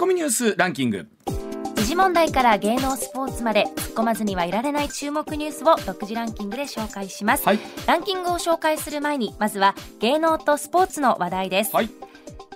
[0.00, 1.06] コミニュースランキング。
[1.74, 7.58] 時事問題から芸能スポーツまで突っ込まずにはいられない注目ニュースを独自ランキングで紹介します、はい。
[7.86, 11.90] ランキングを紹介する前にまずは芸能とスポーツの話題です、はい。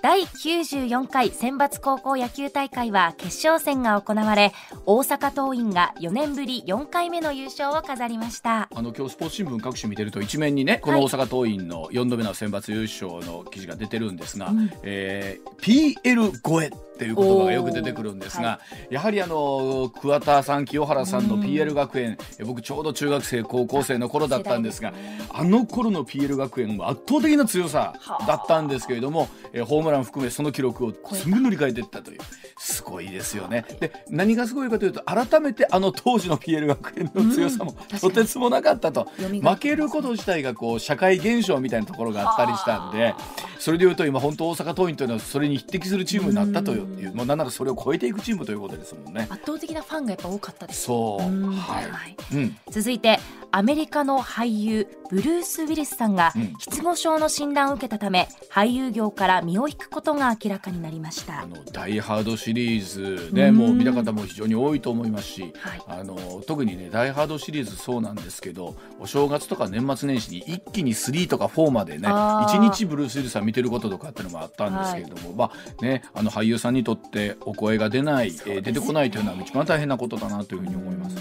[0.01, 4.51] 第94回選抜高校野球大会は決勝戦が行われ
[4.85, 8.69] 大阪桐蔭が4年ぶり4回目の優勝を飾りました。
[8.73, 14.51] あの今日スポーツ新聞各紙見てると一面にねこの大阪桐蔭の4度目の選抜優勝の記事が出てるんですが、
[14.83, 24.93] えー PL 超えっていう言葉がよく出てくるんですが、やはりあの桑田さん清原さんの PL 学園、え僕ちょうど中学生高校生の頃だったんですが
[25.29, 27.93] あの頃の PL 学園は圧倒的な強さ
[28.25, 32.19] だったんですけれども、えーホームラン含めその記録をすぐ塗り替えていったという。
[32.57, 33.65] すごいですよね。
[33.81, 39.07] で何がすごいかというと改めてあの当時の PL 学園の強さもとてつもなかったと。
[39.17, 43.13] 負けること自体がこう社会現象みたいなところがあったりしたんで
[43.59, 49.27] それでいうと今本当大阪桐蔭というのはそれに匹敵するチームになったというもうなんならそれを超えていくチームということですもんね。
[49.29, 50.83] 圧倒的なファンがやっぱ多かったです。
[50.83, 51.23] そう。
[51.23, 51.51] うん。
[51.51, 52.15] はい、はい。
[52.33, 52.57] うん。
[52.69, 53.19] 続いて
[53.51, 56.53] アメリカの俳優ブルース・ウィリスさんがうん。
[56.59, 61.41] 失語症の診断を受けたため俳優業から身を引くことが明らかになりました。
[61.41, 63.55] あのダイ・ハードシリーズね、うん。
[63.55, 65.25] もう見た方も非常に多いと思います。
[65.25, 65.81] し、はい。
[65.87, 66.15] あの
[66.47, 72.59] 特にねダイ・ハードシリーズそうなんですけどお正月とか年末年始に一気に3とか4までねあー。
[72.59, 81.15] 1日ブルース・ウィルスさん見てることとかっていうのもあったんですけれども、まあねあの俳優さんにとってお声が出ない、えー出てこないというのは一番大変なことだなというふうに思います。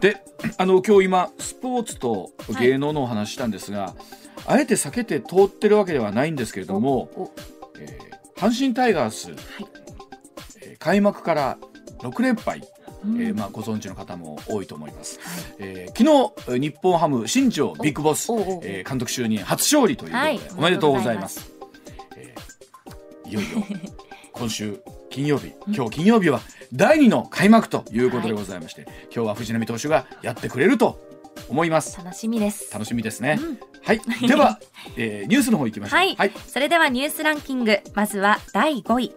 [0.00, 0.22] で
[0.58, 3.94] あの今日今スポーツと芸能のお話したんですが、
[4.46, 7.32] あえて避けて通ってるわけではないんですけれども、お
[7.78, 8.08] えー
[8.40, 9.32] 阪神タイガース、
[10.62, 11.58] えー開幕から
[11.98, 12.62] 6連敗、
[13.04, 13.20] うん。
[13.20, 15.18] えーまあ、ご存知の方も多いと思います、
[15.58, 18.30] えー昨日日本ハム新庄ビッグボス、
[18.62, 20.40] えー監督就任初勝利ということで、はい。
[20.56, 21.50] おめでとうございます。
[22.16, 23.48] えーいよいよ
[24.38, 26.40] 今週金曜日今日金曜日は
[26.72, 28.82] 第2の開幕ということでございまして、
[29.14, 31.00] 今日は藤浪投手がやってくれると
[31.48, 31.96] 思います。
[31.96, 32.72] 楽しみです。
[32.72, 33.58] 楽しみですね、うん。
[33.82, 34.00] はい。
[34.26, 34.60] では、
[34.96, 35.98] えーニュースの方行きましょう。
[35.98, 37.80] はい、それではニュースランキング。
[37.94, 39.14] まずは第5位。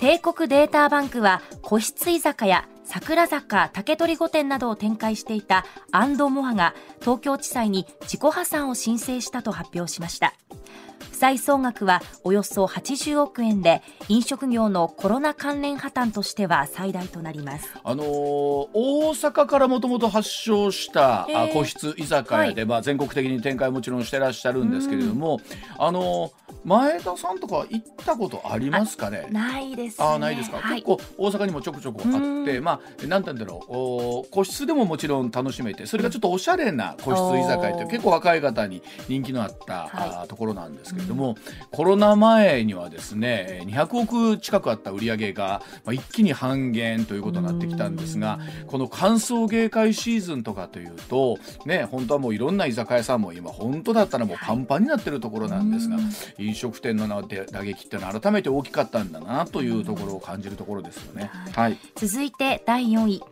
[0.00, 10.34] 帝国データバンクは個室居酒屋桜坂竹取御殿などを展開していたアンドモアが東京地裁に自己破産を申請したと発表しました
[11.14, 17.70] 負債総額はおよそ80億円で飲食業のコロナ関連破綻としては最大となります。
[17.84, 18.04] あのー
[18.74, 25.40] 大阪からもともと発祥した個室居酒屋で、まあ、全国的に展開もちろんしてらっしゃるんですけれども、
[25.78, 29.28] あのー前田さんとか行ったことありますかね？
[29.30, 30.06] ないですね。
[30.06, 30.82] あーないですか、はい。
[30.82, 40.28] 結構大阪にもちょくちょくあって、まあなんて言うんだろうお個室でももちろん楽しめてそれがちょっとおしゃれな個室居酒屋って結構若い方に人気のあった、はい。
[40.28, 41.36] ところなんですけれども、
[41.70, 55.98] コロナ前にはですね200億近くあった売り上げが、まあ、一気に半減ということになってきたんですがこの歓送迎会シーズンとかというとね本当はもういろんな居酒屋さんも今本当だったらもうパンパンになってるところなんですが、
[56.38, 57.22] 飲食店の打
[57.62, 61.30] 撃っていうのは改めて大きかったんだなというところを感じるところですよね。
[61.52, 63.22] はい、続いて第4位。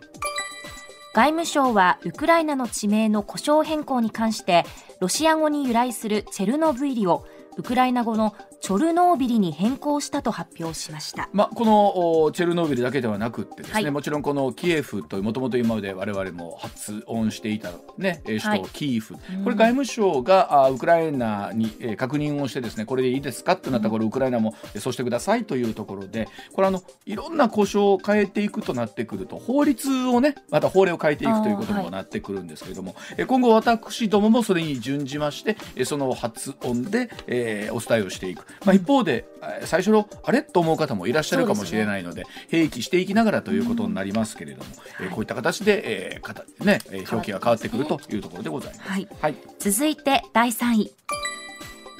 [1.14, 4.64] 外務省はウクライナの地名の呼称変更に関して
[4.98, 7.26] ロシア語に由来するチェルノブイリを
[7.56, 11.28] ウクライナ語のチョルノービリに変更したと発表しました。
[11.32, 13.90] まあ、このおチェルノービリだけではなくってですね、はい。
[13.90, 19.14] もちろんこのキエフというもともと今まで我々も発音していた、ね、首都キーフ、
[19.44, 37.41] これ外務省があウクライナに、えー確認をしてですねこれでいいですかってなったらこれウクライナも、えーそうしてくださいというところでこれあのいろんな故障を変えていくとなってくると法律をねまた法令を変えていくということにもなってくるんですけれども、えー今後私どももそれに準じまして、えーその発音で、えー
[37.72, 40.42] お伝えをしていく、まあ、一方で、えー最初のあれ？
[40.42, 44.70] と思う方もいらっしゃるかもしれないので併記していきながらということになりますけれども、
[45.00, 48.90] えーこういった形で、えーかたねえー表記が変わってくるというところでございます。
[48.90, 49.08] はい。
[49.20, 50.92] はい続いて第3位。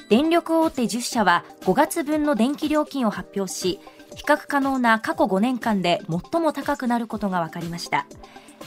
[0.09, 3.79] 電力大手10社は5月分の電気料金を発表し
[4.15, 6.01] 比較可能な過去5年間で
[6.31, 8.05] 最も高くなることが分かりました。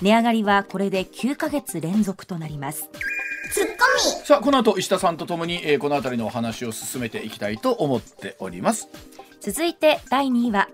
[0.03, 2.91] 値上がりはこれで9ヶ月連続となります
[4.25, 8.89] さあこの後石田さんとともに、えーこの辺りのお話を進めていきたいと思っております。
[9.41, 10.69] 続いて第2位は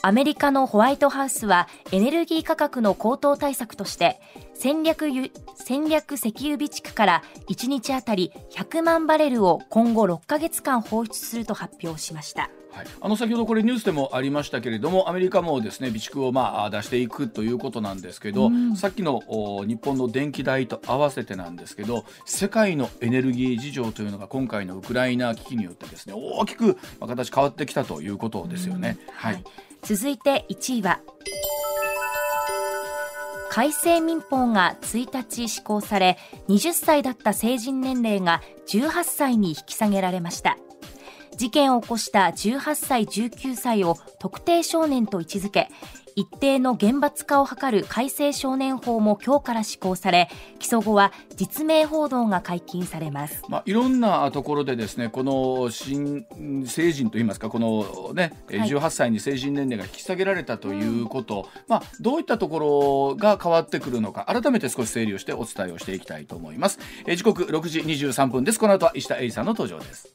[0.00, 4.20] アメリカのホワイトハウスはエネルギー価格の高騰対策として
[4.54, 12.50] 戦略ゆ戦略石油備蓄から1日あたり100万バレルを今後6ヶ月間放出すると発表しました。
[12.70, 28.98] はい、あの先ほどこれニュースでもありましたけれどもアメリカもですね備蓄をまあ出していくということなんですけど、さっきのお日本の電気代と合わせてなんですけど世界のエネルギー事情というのが今回のウクライナ危機によってですね大きくまあ形変わってきたということですよね。
[29.12, 29.42] はい、
[29.82, 31.00] 続いて1位は。
[33.50, 40.58] 改正民法が1日施行され20歳だった成人年齢が18歳に引き下げられました。
[41.38, 45.70] 事件を起こした18歳19歳を特定少年と位置づけ
[46.16, 56.26] 一定の厳罰化を図る改正少年法も今日から施行され起訴後は実名報道が解禁されます、まあ、いろんなところでですねこの新
[56.66, 58.68] 成人といいますかこのねはい。
[58.68, 66.80] 18歳に成人年齢が引き下げられたということ、まあ、どういったところが変わってくるのか改めて少し整理をしてお伝えをしていきたいと思います。
[67.06, 68.58] えー時刻6時23分です。
[68.58, 70.14] この後は石田英二さんの登場です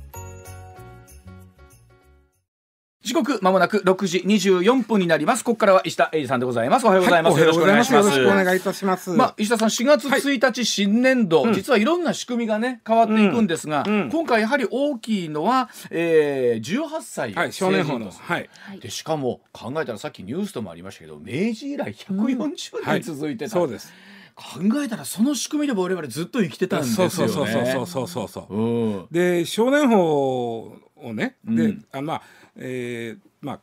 [3.03, 5.43] 時刻まもなく6時24分になります。
[5.43, 6.85] ここからは石田英二さんでございます。
[6.85, 7.93] おはようございます、はおはようございます。
[7.93, 9.09] よろしくおい願いいたします。
[9.09, 10.21] まあ、石田さん4月はい。
[10.21, 11.53] 1日新年度、うん。
[11.53, 14.01] 実はいろんな仕組みがね変わっていくんですが、うん。
[14.01, 14.09] うん。
[14.11, 18.11] 今回やはり大きいのは、えー、18歳はい、少年法の。
[18.11, 18.49] はい。
[18.79, 23.91] でしかも考えたらさっきニュースでもありましたけど明治以来140年続いてた、そうです。
[24.35, 27.09] 考えたらその仕組みでも我々ずっと生きてたんですよね。
[27.09, 28.55] そうそうそうそうそうそうそう。
[28.55, 29.07] うん。
[29.09, 32.21] で、少年法をね、でうん、あまあ、
[32.57, 33.59] えーまあ、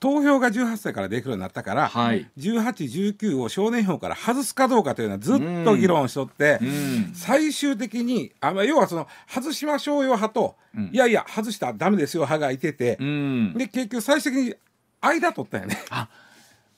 [0.00, 14.54] 投票が18歳からできるようになったから、はい18、19を少年法から外すかどうかというのはずっと議論しとって、うん最終的にあ、まあ、要はその外しましょうよ派と、うんいやいや外したらダメですよ派がいてて、うんで結局最終的に
[15.00, 15.78] 間取ったよね。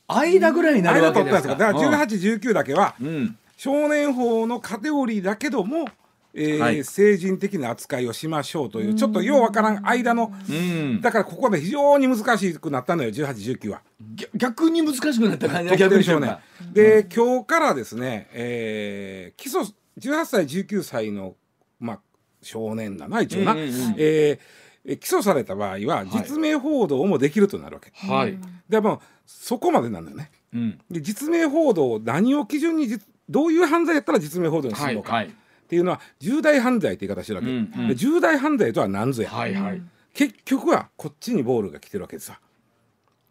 [0.09, 1.43] 間ぐらいになる間わけですか。
[1.43, 1.89] 取ったんですか。
[1.89, 5.85] だから18、19だけは、うん少年法のカテゴリーだけども、
[6.35, 6.85] えーはい。
[6.85, 11.01] 成人的な扱いをしましょうというちょっとようわからん間の、うん。
[11.01, 13.83] だからここで非常に難しくなったのよ1819は。
[14.01, 16.41] ぎ逆に難しくなった感じ特定少年か。
[16.73, 21.35] で、今日からですね、えー起訴18歳19歳の、
[21.79, 22.01] まあ、
[22.41, 23.73] 少年だな一応な、うんうんうん。
[23.99, 24.39] えー
[24.85, 27.93] え起訴された場合は実名報道もできるとなるわけ。
[27.95, 28.37] はい。
[28.69, 30.31] でもそこまでなんだよね。
[30.53, 30.81] うん。
[30.91, 35.35] で実名報道を何を基準に実どういう犯罪やったら実名報道にするのか、はい
[35.73, 37.89] っていうのは重大犯罪って言い方してるわけ、うんうん。
[37.89, 39.81] で重大犯罪とは何ぞや、はいはい。
[40.13, 42.41] 結局はこっちにボールが来てるわけですさ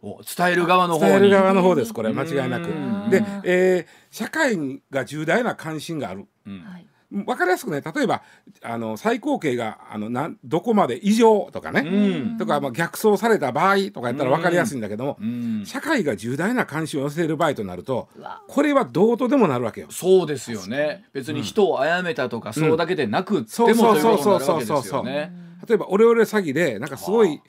[0.02, 1.12] お伝える側の方に。
[1.12, 1.94] 伝える側の方です。
[1.94, 2.72] これ間違いなく。
[2.72, 3.10] うん。
[3.12, 6.26] で、えー社会が重大な関心がある。
[6.48, 6.64] うん。
[6.64, 8.24] はい分かりやすくね例えば
[8.64, 12.38] あの最高刑があのなんどこまで以上とかね、うん。
[12.38, 15.66] とか、まあ、逆走された場合とかやったら分かりやすいんだけども、うん。
[15.66, 18.10] 社会が重大な関心を寄せる場合となると
[18.48, 19.88] これはどうとでもなるわけよ。
[19.90, 21.06] そうですよね。
[21.14, 25.06] 別に人を殺めたとか、そうだけでなくっても、そうそうというそうそうそうそう。
[25.06, 25.30] 例
[25.76, 27.42] えばオレオレ詐欺でなんかすごい、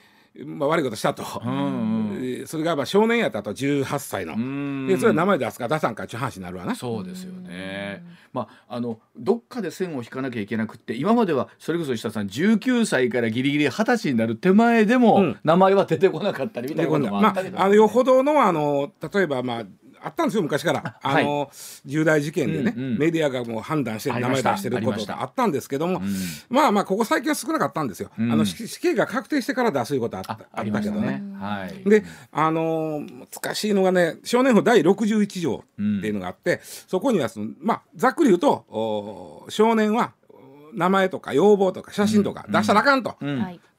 [0.45, 1.53] まあ、悪いことしたと、うん。
[1.53, 4.87] うんえーそれがまあ少年やったと18歳の、うん。
[4.87, 6.75] でそれは名前出すか出さんかっていう話になるわな。
[6.75, 8.05] そうですよね。
[8.33, 15.39] まああのどっかで線を引かなきゃいけなくって今まではそれこそ石田さん19歳からギリギリ20歳になる手前でも、うん。
[15.45, 19.65] 名前は出てこなかったりみたいなこともあまったけど、あ、あのよほどのあの例えばまあ
[20.05, 21.51] あったんですよ昔からあはいの、
[21.85, 26.15] 重大事件でね、メディアがもう判断して名前出してることがあったんですけども、うん
[26.51, 31.23] まあまあここ最近は少なかったんですよ、うんあの死死刑が確定してから出すいうことはあったあありましたねけどね。。
[31.39, 31.89] はい。
[31.89, 43.17] であのー難しいのがね少年法第61条っていうのがあって、そこにはそのまあざっくり言うとお少年はお名前とか要望とか写真とか出したらあかんと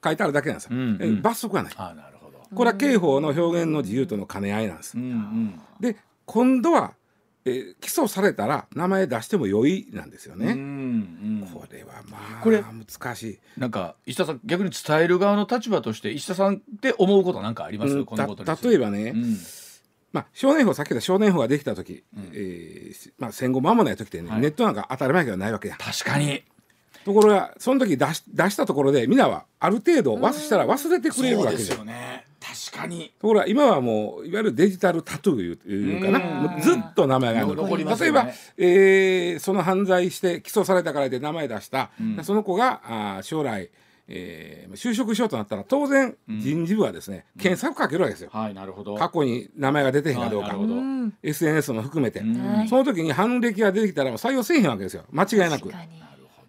[0.04, 0.78] 書いてあるだけなんですよ、
[1.22, 1.72] 罰則はない。
[2.54, 4.96] これは刑法の表現の自由との兼ね合いなんです。
[5.80, 6.94] で今度は、
[7.44, 10.54] えー起訴されたら名前出しても良いなんですよね、
[11.52, 13.38] これはまあこれ難しい。
[13.58, 19.36] なんか石田さん逆に伝える側の立場として石田さんって思うことなんかあります、うんこのこと例えばね、うん。
[20.12, 22.30] まあ、少年法さっき言った少年法ができた時、うん。
[22.32, 24.40] えーまあ、戦後間もない時ってね、はい。
[24.40, 25.76] ネットなんか当たり前ではないわけや。
[25.76, 26.44] 確かに。
[27.04, 31.78] ところがその時出し出したところでみんなはある程度忘したら忘れてくれるわけじゃん。
[31.80, 33.12] よね確かに。
[33.18, 36.60] ところが今はもういわゆるデジタルタトゥーいうかな。
[36.60, 42.24] ずっと名前が残ります例えば、えーその犯罪して起訴されたからで名前出した、うん。
[42.24, 43.70] その子があー将来、
[44.08, 48.96] えー、就職しようとなったら当然人事部はですね、うん、検索かけるわけですよ、はいなるほど。
[48.96, 55.04] 過去に名前が出てへんかどうか、はい、SNS も含めて、うん、その時に犯歴が出てきたら採用せえへんわけですよ。
[55.10, 55.72] 間違いなく。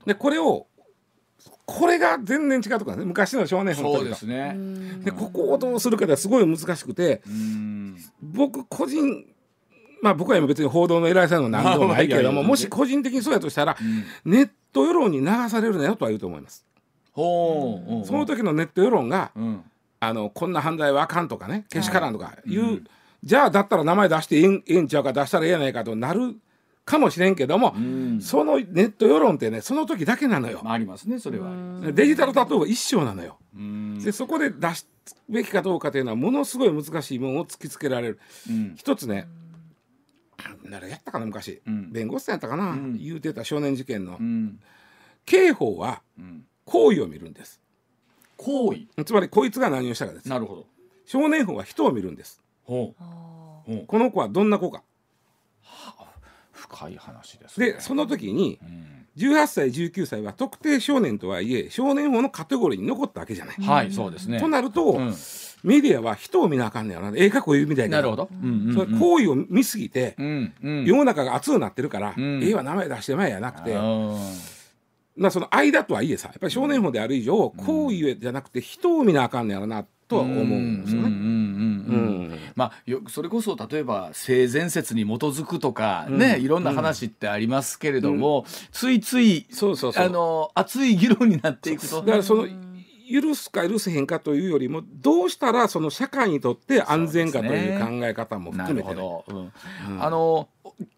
[0.05, 0.67] でこれを
[1.65, 3.05] これが全然違うとかね。
[3.05, 4.55] 昔の少年本とそうですね。
[5.03, 7.21] でここをどうするかですごい難しくて
[8.21, 9.25] 僕個人
[10.01, 13.75] まあ僕は今別に報道の偉いさんの何でもないけれどももし個人的にそうやとしたら、
[14.23, 16.65] ネット世論に流されるなよとは言うと思います。
[17.13, 18.05] ほう。
[18.05, 19.31] その時のネット世論が、
[19.99, 22.83] あのこんな犯罪はあかんとかねけしからんとかいう、
[23.23, 26.35] じゃあだったら名前出してええんちゃうか出したらええやないかとなる
[26.85, 27.73] かもしれんけども、
[28.21, 30.61] そのネット世論ってねその時だけなのよ。
[30.65, 31.51] ありますねそれは。
[31.93, 33.37] デジタルタトゥーは一生なのよ。
[34.03, 34.87] でそこで出す
[35.27, 38.19] べきかどうかというのはものすごい難しいものを突きつけられる。
[38.75, 39.27] 一つね
[40.69, 44.19] 誰やったかな昔、弁護士さんやったかな、言うてた少年事件の、
[45.25, 46.01] 刑法は
[46.65, 47.61] 行為を見るんです。
[48.37, 49.03] 行為？
[49.05, 50.29] つまりこいつが何をしたかです。
[50.29, 50.67] なるほど。
[51.05, 52.43] 少年法は人を見るんです。
[52.63, 52.93] ほ
[53.67, 54.83] うこの子はどんな子か。
[56.67, 58.59] 深い話です、ね、でその時に、
[59.17, 63.55] 18歳19歳は特定少年とはいえ少年法のカテゴリーに残ったわけじゃない。
[63.55, 64.39] はいそうですね。
[64.39, 65.15] となると、うん、
[65.63, 67.17] メディアは人を見なあかんねやろな。
[67.17, 68.01] ええかっこ言うみたいな。
[68.01, 73.75] るほど、うんうんうん、それ行為を見すぎて、うんうん、世の中が熱くなってるから、うん、ええわ名前出してまえやなくて。
[75.17, 81.09] まあその間とはいえさやっぱり少年法である以上、行為じゃなくて人を見なあかんねやろなとは思うんですよね。
[82.55, 92.01] まあよそれこそ例えば性善説に基づくとかね、うん、いろんな話ってありますけれども、うん、ついついそうそうあの熱い議論になっていくと。
[92.01, 92.47] だからその
[93.09, 99.01] 許すか許せへんかというよりもどうしたらその社会にとって安全かという考え方も含めて、ね、
[99.99, 100.47] あの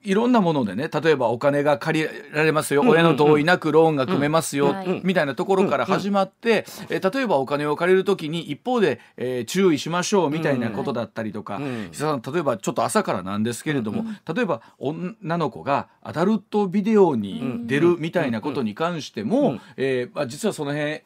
[0.03, 4.73] いろんなものでね例えばお金が借りられますよ、親の同意なくローンが組めますよ、
[5.03, 21.01] みたいなところから始まって、え例えばお金を借りる時に一方で、えー、注意しましょうみたいなことだったりとか、例えばちょっと朝からなんですけれども、例えば女の子がアダルトビデオに出るみたいなことに関しても、えーまあ、実はその辺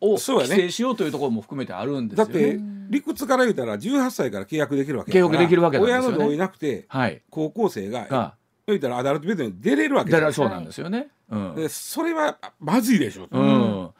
[0.00, 13.90] を規制しようというところも含めてあるんですよ、ね、だって理屈から言うたら18歳から契約できるわけ契約できるわけね、親の同意なくて、はい、高校生が言うたらアダルトビデオに出れるわけですそうなんですよね、うん、でそれはまずいでしょう、うん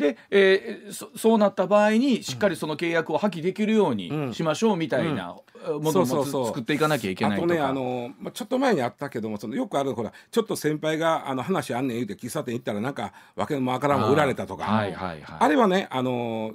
[0.00, 5.36] で、えー、そそうなった場合にしっかりその契約を破棄できるようにしましょうみたいな
[5.78, 7.52] ものも作っていかなきゃいけないとか。
[7.52, 14.64] あとねあの、まあ、ちょっと前にあったけどもそのよくあるほらちょっと先輩があの話あんねん言うて喫茶店行ったらなんか訳のわからんも売られたとか。
[14.64, 16.54] はいはいはい、あれはねあの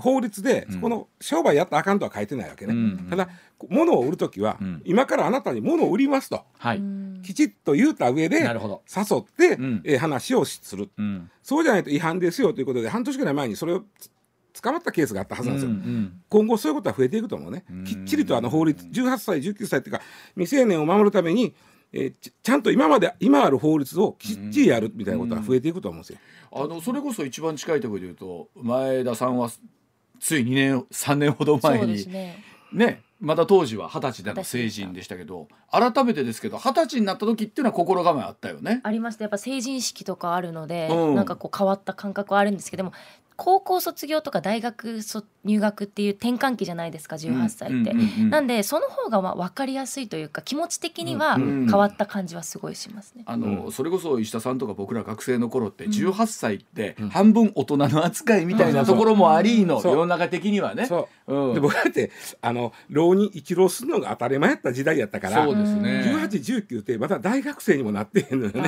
[0.00, 3.28] 法律で、この商売やったらあかんとは書いてないわけね、うん、ただ
[3.68, 6.82] 物を売る時は、うん、今からあなたに物を売りますと、はい、
[7.22, 13.84] きちっと言うた上で誘って、うん、えー、話をする、うん、そうじゃないと違反ですよということで半年ぐらい前にそれを
[14.60, 20.02] 捕まったケースがあったはずなんですよ、うんうん、今後そういうことは増えていくと思うね、きっちりとあの法律18歳19歳っていうか
[20.34, 21.54] 未成年を守るために
[21.92, 26.18] えー、ちちゃんと今まで今ある法律をきっちりやるみたいなことが増えていくと思うんですよ。
[26.52, 29.50] あのそれこそ一番近いところで言うと前田さんは
[30.20, 32.06] つい2年3年ほど前に。
[32.08, 32.44] ね。
[32.72, 38.80] ねまだ当時は二十歳での成人でしたけど改めてですけど二十歳になった時っていうのは心構えあったよね。
[38.82, 39.24] ありました。
[39.24, 42.92] やっぱ成人式とかあるので、うん、なんかこう変わった感覚はあるんですけども
[43.42, 45.00] 高校卒業とか大学
[45.44, 47.94] 入学っていう転換期じゃないですか18歳って、
[48.24, 60.86] なんでその方がまあ分かりやすいというか気持ち的には変わった感じはすごいしますね、あのそれこそ石田さんとか僕ら学生の頃って18歳って半分大人の扱いみたいなところもありの世の中的にはね。
[61.30, 62.10] うん、で僕だって
[62.40, 66.02] あの浪人一浪するのが当たり前やった時代やったからそうですね。
[66.06, 68.60] 1819ってまだ大学生にもなってへんのよね。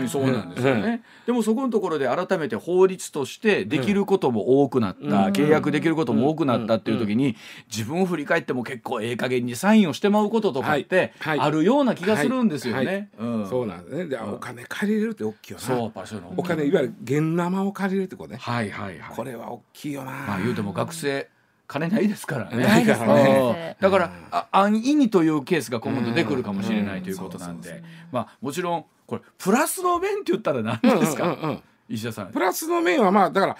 [0.00, 7.36] うんそうなんですよね、でもそこのところで改めて法律としてできることも多くなった、契約できることも多くなったっていう時に、
[7.70, 13.10] 自分を振り返っても結構ええ加減にサインをしてまうこととかってあるような気がするんですよね。
[13.48, 14.06] そうなんですね。
[14.06, 15.64] で、お金借りれるって大きいよな。
[15.64, 18.38] そう場所のお金いわゆる現生を借りれるってことね。
[18.40, 19.16] はいはいはい。
[19.16, 20.12] これは大きいよな。
[20.12, 21.28] まあ言うても学生
[21.66, 22.64] 金ないですからね。
[22.64, 23.76] ないからね。
[23.80, 27.82] だから、あ安易にというケースが今後出てくるかもしれないということなんで、
[28.12, 32.32] まあもちろんこれプラスの面って言ったら何ですか、石田さん。
[32.32, 33.56] プラスの面はまあだから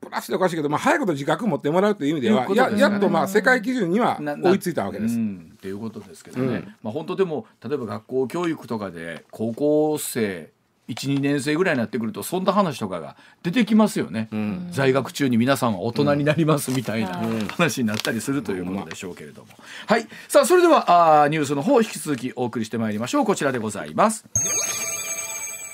[0.00, 5.16] プラスでおかしいけど、まあ、早いこと自覚持ってもらうという意味では、ね、ややっとまあ世界基準には追いついたわけです。
[5.16, 5.18] っ
[5.60, 10.50] ていうことですけどね、うん、まあ、本当でも例えば学校教育とかで高校生
[10.94, 19.48] 12年生ぐらいになってくるとそんな話とかが出てきますよね、うん、在学中に皆さんは大人になりますみたいな話になったりするというものでしょうけれども、
[19.86, 20.06] はい。
[20.28, 23.24] さあそれではあニュースの方引き続きお送りしてまいりましょう。
[23.24, 24.26] こちらでございます。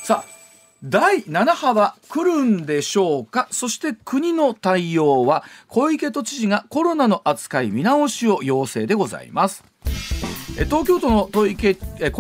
[0.03, 0.39] さあ
[0.85, 3.49] 第7波は来るんでしょうか？
[3.51, 9.65] そして国の対応は小池都知事がコロナの扱い見直しを要請でございます
[10.65, 11.47] 東京都の小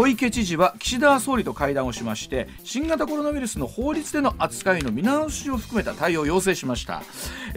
[0.06, 7.02] 池知事は岸田総理と会談をしまして新型コロナウイルスの法律での扱いの見直しを含めた対応を要請しました。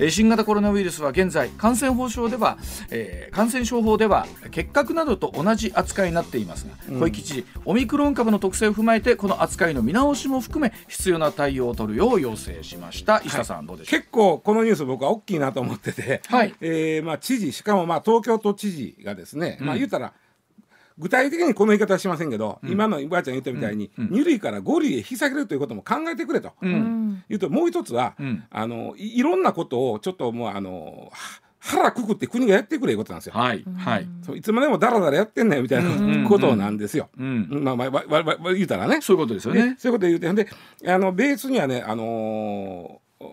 [0.09, 2.57] 新型コロナウイルスは現在感染法上では、
[2.89, 13.21] えー、感染症法では結核などと同じ扱いになっていますが、うん、小池知事オミクロン株の特性を踏まえてこの扱いの見直しも含め必要な対応を取るよう要請しました。
[13.23, 13.99] 石田さん、どうでしょう？
[13.99, 16.55] 結構このニュース僕は大きいなと思ってて、はい。
[16.59, 20.13] えーまあ、知事しかもまあ東京都知事がですね、うん、まあ言うたら
[20.97, 28.15] 具体的にこの言い方はしませんけど、うん、今のばあちゃん言ったみたいに、うん、2類から5類へ引き下げるということも考えてくれと、うん、言うともう一つは、
[28.49, 31.11] あのいろんなことをちょっともうあの
[31.61, 33.33] 腹くくって国がやってくれいうことなんですよ。
[33.35, 33.63] はい。
[33.77, 34.07] はい。
[34.25, 37.09] そういつまでもだらだらやってんねんみたいなことなんですよ。
[37.17, 37.47] うん。
[37.63, 38.99] まあまあわわわ言うたらね。
[39.01, 39.75] そういうことですよね。
[39.77, 40.47] そういうこと言うてんで
[40.87, 43.25] あのベースにはねあのー、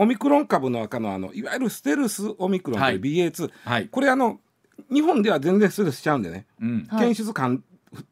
[0.00, 4.40] オミクロン株の中のあのいわゆるステルスオミクロンという BA2、はい、これあの
[4.90, 7.62] 日本では全然ストレスしちゃうんでね、うん、検出感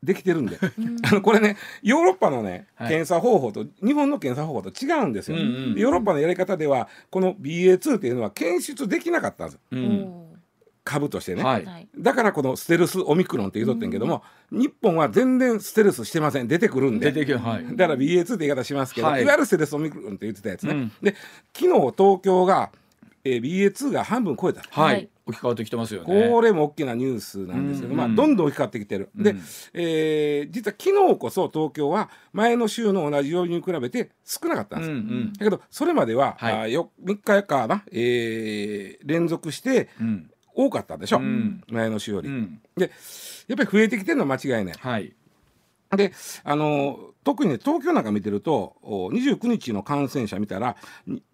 [0.02, 0.58] できてるんで、
[1.04, 10.26] あのこれねヨーロッパのね検査方法と日本の検査方法と違うんですよ、ヨーロッパのやり方ではこの BA2 っていうのは検出できなかったんです、うん、
[10.86, 16.48] 株としてね、はい、だからこのステルスオミクロンって言うとってんけども、うん、日本は全然ステルスしてません。
[16.48, 17.10] 出てくるんで。
[17.10, 21.16] 出てはい、だから BA2 って言い方しますけど、はい、いわゆるステルスオミクロンって言ってたやつね、うん、で
[21.52, 22.70] 昨日東京が、
[23.26, 25.08] えー、BA2 が半分超えた、はい。
[25.26, 26.28] 置き換わってきてますよね。
[26.28, 28.00] これも大きなニュースなんですけど、うん。
[28.00, 29.10] うん、まあ、どんどん置き換わってきてる。
[29.16, 29.34] で、
[29.74, 34.90] えー、実は昨日こそ東京は前の週の同じ曜日に比べて少なかったんです。
[34.90, 39.88] うんうん、だけど、それまでは、はい、あよ3日かな、えー、連続して、
[40.54, 42.90] 多かったでしょ、うん、前の週より、うん、で
[43.46, 44.74] やっぱり増えてきてるのは間違いない。
[44.78, 45.12] はい、
[45.96, 46.12] で
[46.44, 50.76] あの特にね東京なんか見てると29日の感染者見たら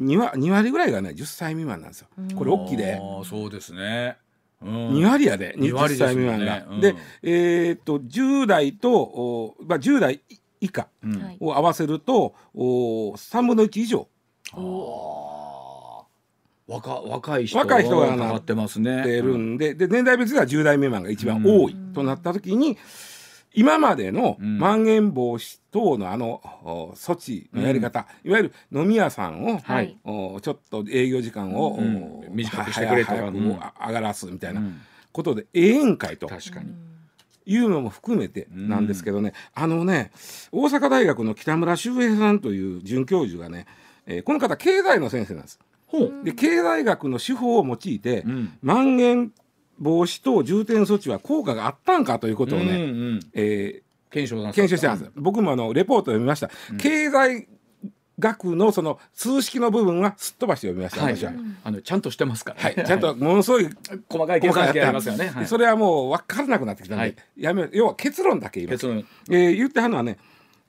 [0.00, 2.08] 2, 割 ,2 割ぐらいがね10歳未満なんですよ。
[2.34, 2.98] これ大きいで。
[3.26, 4.16] そうですね、
[4.62, 5.54] うん、2割やで。
[5.58, 6.60] 20歳未満が。
[6.60, 10.22] で、ねうん、で、えー、っと10代とお、まあ、10代
[10.62, 10.88] 以下
[11.40, 12.62] を合わせると、うん、
[13.10, 14.08] お3分の1以上。
[16.68, 19.02] 若若い人若い人がなってますね。
[19.02, 22.76] てるんで,、で年代別では10代未満が一番多いとなった時に、うん
[23.54, 26.40] 今までのまん延防止等のあの
[26.94, 34.62] 措置のやり方、うん、いわゆる飲み屋さんを、はい、おちょっと営業時間を、うん、短くしてくれとか、上がらすみたいな
[35.12, 36.26] ことで、ええんかいと。
[36.26, 36.72] 確かに。
[37.44, 40.12] いうのも含めてなんですけどね、あのね
[40.52, 43.66] 大阪大学の北村修平さんという准教授がね、
[44.06, 45.58] えー、この方経済の先生なんです。
[46.24, 49.32] で経済学の手法を用いて、うん、まん延
[49.82, 52.74] 防止等重点措置は効果があったんかということをね、うんう
[53.14, 57.48] ん、えー、検証検証してます、僕もあのレポートを読みました、うん、経済
[58.18, 61.32] 学のその数式の部分はすっ飛ばして読みました、はい、私は、
[61.64, 63.68] あのちゃんとしてますから、ね、はい、ちゃんとものすごい
[64.08, 68.86] 細かい計算式ありますよね、はい、それはもう分からなくなってきたんで、はい、やめ要は結論だけ言います。
[68.86, 70.18] 結論、えー、言ってはるのはね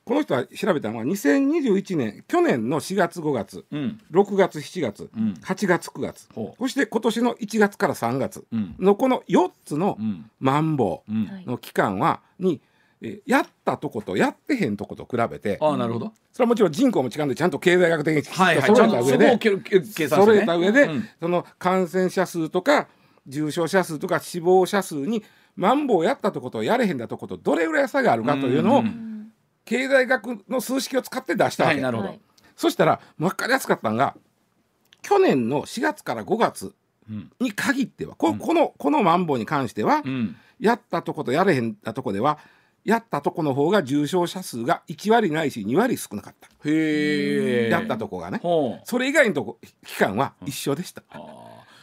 [0.04, 8.44] この人は調べたのは2021年去年の4月5月、うん、6月7月、うん、8月9月、そして今年の1月から3月
[8.78, 9.96] のこの4つの
[10.40, 12.60] マンボウの期間はに、
[13.00, 16.12] えやったとことやってへんとこと比べてあなるほど。
[16.32, 19.38] それはもちろん人口も違うんでちゃんと経済学的に揃えた上で
[20.08, 20.90] 揃えた上で、
[21.20, 22.88] その感染者数とか
[23.26, 25.22] 重症者数とか死亡者数に
[25.56, 29.13] マンボウやったとことやれへんだとことどれぐらい差があるかというのを、うん
[29.64, 32.14] 経済学の数式を使って出したわけ、はい、なるほど。
[32.56, 34.14] そしたら分かりやすかったのが
[35.02, 36.72] 去年の4月から5月
[37.40, 42.38] に限っては、こうん、このこのマンボウに関しては、うん、やったとことやれへんだとこでは
[42.84, 46.48] やったとこの方が重症者数が1割ないし2割少なかった。
[46.68, 48.40] へえやったとこがね。
[48.84, 51.20] それ以外のとこ期間は一緒でした、うん、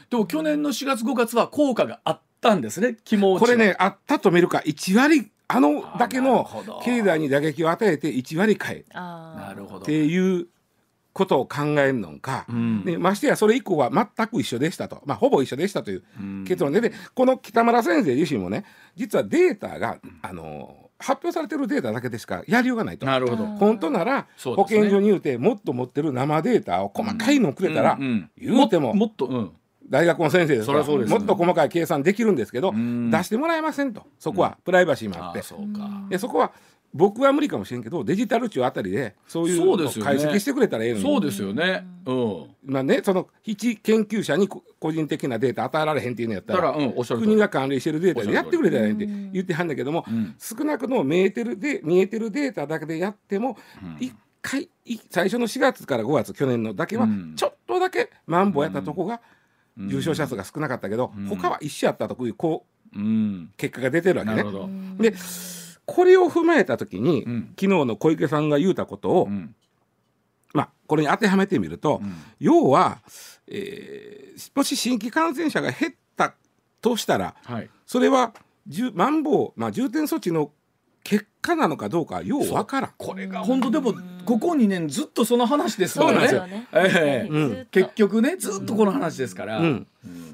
[0.10, 6.47] でも去年の4月5月は効果があったんですね気持ちこれねあったと見るか1割あのだけの
[6.83, 9.83] 経済に打撃を与えて1割買えなるほど。
[9.83, 10.47] っていう
[11.13, 16.03] ことを考えるのか、うん、でましてやそれ以降は全く一緒でしたと、まあ、ほぼ一緒でしたという
[16.47, 18.63] 結論ででこの北村先生自身もね
[18.95, 23.05] 実はデータがあの発表されてるデータだけでしかやりようがないと。
[23.05, 23.45] なるほど。
[23.45, 27.97] 本当なら保健所に言うてもっと持ってる生データを細かいのをくれたら、
[28.37, 29.51] 言うてももっと、うん
[29.91, 30.73] 大学の先生ですか？
[30.73, 32.77] らもっと細かい計算できるんですけど出
[33.23, 34.08] してもらえませんと。
[34.17, 35.41] そこはプライバシーもあって、
[36.10, 36.54] でそこは
[36.93, 41.04] 僕は無理かもしれんけどデジタル庁あたりでそういうのを解析してくれたらええのに。
[41.04, 54.69] そうですよね、うん、まあねその一研究者に個人的なデータ与えられへんっていうのやったら、うん、国が管理してるデータでやってくれたらええって言ってはんだけども、うん、少なくとも見えてるで見えてるデータだけでやっても、うん、1回
[55.10, 57.36] 最初の4月から5月去年のだけはうん。
[57.38, 59.21] ちょっとだけマンボウやったとこが
[59.77, 61.25] 重症者数が少なかったけど、うん。
[61.27, 63.51] 他は一緒やったとこういうこううん。
[63.57, 64.43] 結果が出てるわけね。
[64.99, 65.15] で
[65.86, 67.41] これを踏まえた時に、うん。
[67.60, 69.55] 昨日の小池さんが言うたことを、うん。
[70.53, 72.13] まあ、これに当てはめてみると、うん。
[72.39, 72.99] 要は、
[73.47, 74.21] えー
[74.55, 76.34] もし新規感染者が減った
[76.81, 77.69] としたらはい。
[77.86, 78.34] それは
[78.67, 80.51] 重マンボウ、まあ、重点措置の
[81.03, 82.91] 結果なのかどうかようわからん。
[82.97, 83.93] これが本当でも
[84.25, 86.67] ここ2年ずっとその話ですもんねそうなんね。
[86.73, 89.87] え結局ねずっとこの話ですから、うん。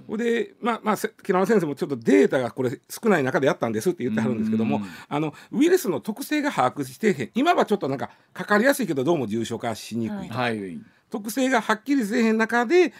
[0.07, 10.79] ほいでまあまあせ木村先生もちょっとデータがこれ少ない中でやったんですって言ってはるんですけども、うんあのウイルスの特性が把握してへん今はちょっとなんかかかりやすいけどどうも重症化しにくい、はいはい。
[11.09, 12.93] 特性がはっきりせえへん中で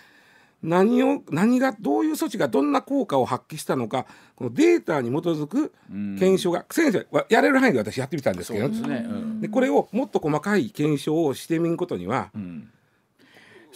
[0.64, 8.68] 何を何がどういう措置がどんな効果を発揮したのかこのデータに基づく検証が、先生はやれる範囲で私やってみたんですけど。
[8.68, 9.42] ですね、うん。
[9.42, 12.70] でこれをもっと細かい検証をしてみんことにはうん。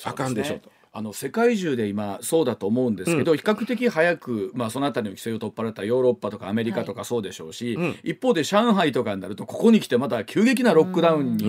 [0.04, 0.72] あかんでしょうと。
[0.94, 7.96] あの世界中で今そうだと思うんですけど、比較的早く、まあ、そのあたりの規制を取っ払ったヨーロッパとかアメリカとかそうでしょうし、うん。
[8.04, 11.46] 一方で上海とかになるとここに来てまた急激なロックダウンに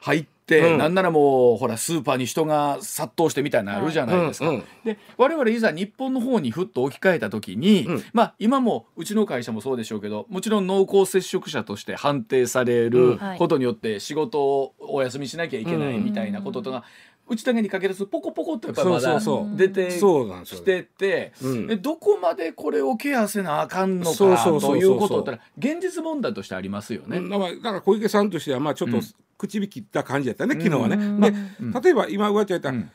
[0.00, 0.78] 入って、うん。
[0.78, 4.48] なんならもうほらスーパーに人が殺到してみたいなのあるじゃないですか。
[4.48, 4.54] うん。
[4.56, 4.64] うん。
[4.82, 8.04] で我々いざ日本の方にふっと置き換えた時に、うん。
[8.14, 12.90] まあ今もうちの会社もそうでしょうけどもちろん濃厚接触者として判定されうん。
[12.90, 16.84] るはいことによって仕事をお休みしなきゃいけないみたいなこととか、
[17.30, 19.48] うちだけにかけるとポコポコっとやっぱりまだそうそう。
[19.48, 21.32] そう出てそうなんですよきてて。
[21.42, 21.66] うん。
[21.68, 27.18] でどこまでこれをケアせなあかんのかということって現実問題としてありますよね。
[27.18, 27.28] うん。
[27.30, 29.02] だからだから小池さんとしてはまあちょっとうん。
[29.38, 30.96] 口火切った感じやったね、昨日はね。
[30.96, 31.20] うん。
[31.20, 31.72] で、うん。
[31.72, 32.90] 例えば今上ちゃん言った、うん。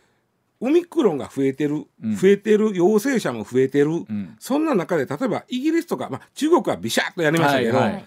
[0.59, 2.15] オミクロンが増えてる、うん。
[2.15, 4.35] 増えてる陽性者も増えてる、うん。
[4.39, 8.05] そんな中で例えばイギリスとか、まあ、中国はビシャッとやりましたけど、はいはい。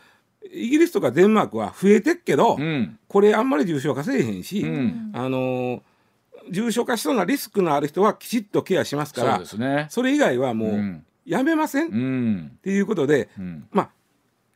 [0.52, 2.98] イギリスとかデンマークは増えてっけど、うん。
[3.08, 5.10] これあんまり重症化せえへんし、うん。
[5.14, 5.80] あのー
[6.50, 9.86] 重症化しそうなリスクのある人はきちっとケアしますかそうらですね。
[9.90, 13.90] それ以外はもううんやめません、っうんていうことで、うんまあ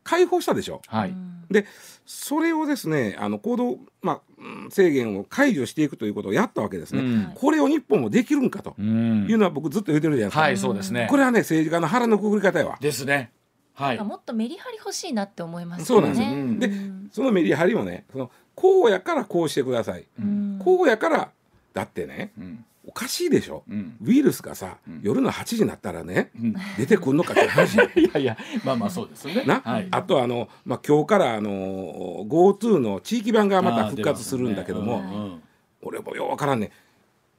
[0.05, 0.83] 解放したでしょ？
[0.89, 1.15] はい。
[1.51, 1.67] で
[2.07, 11.07] それをですねあの行動、まあ、うん制限を解除していくということをやったわけですね、うんこれを日本もできるんかとうんいうのは僕ずっと言ってるじゃないですか、はいそうですね。
[11.11, 13.31] これはね政治家の腹のくぐり方やわですね。
[13.75, 13.99] はい。
[13.99, 16.35] もっとメリハリ欲しいなって思いますよそうなんですよ、ね。
[16.35, 16.71] うんで
[17.13, 21.31] そのメリハリもねそのこうやからこうしてください、うんこうやから
[21.73, 22.65] だってねうん。
[22.85, 23.97] おかしいでしょ、うん。
[24.05, 25.01] ウイルスがさ、ん。
[25.03, 26.55] 夜の8時になったらねうん。
[26.77, 27.77] 出てくんのかって話。
[27.97, 29.45] いやいやまあまあそうですよね。
[29.45, 29.89] な、 はい。
[29.91, 35.41] あとあの、まあ、今日からあの GoTo の地域版がまた復活するんだけども、あー出ますね。
[35.83, 36.71] 俺もようわからんね。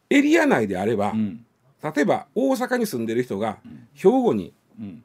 [0.09, 1.19] エリア内であれば、うん。
[1.19, 1.45] うん
[1.95, 3.57] 例えば大阪に住んでる人が
[3.93, 5.03] 兵庫にうん。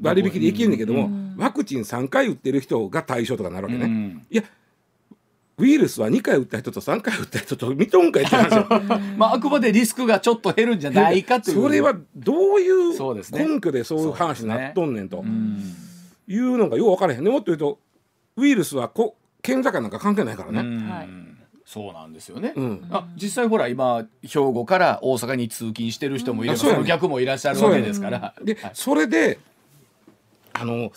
[0.00, 1.34] 割引で行けんねんけども、うん。
[1.36, 4.26] ワクチン3回打ってる人が対象とかなるわけね、うん。
[4.30, 4.44] いや
[5.60, 8.66] ウイルスは2回打った人と3回打った人と見とんかいって話よ。
[9.18, 11.62] まああくまでリスクがちょっと減るんじゃないかという。
[11.62, 15.18] それはどういうそうですね根拠でそういう話になっとんねんと。
[15.18, 15.62] うん。
[16.26, 17.30] いうのがよう分からへんね。
[17.30, 17.78] もっと言うと
[18.36, 20.86] ウイルスはこ県境なんか関係ないからね、
[21.66, 22.54] そうなんですよね。
[22.56, 22.88] うん。
[22.90, 26.58] あ実際ほら今兵庫から大阪に通勤してる人もいれば、うん。
[26.58, 28.34] その逆もいらっしゃるわけですから。
[28.42, 28.70] で、はい。
[28.74, 29.38] それで
[30.52, 30.92] あの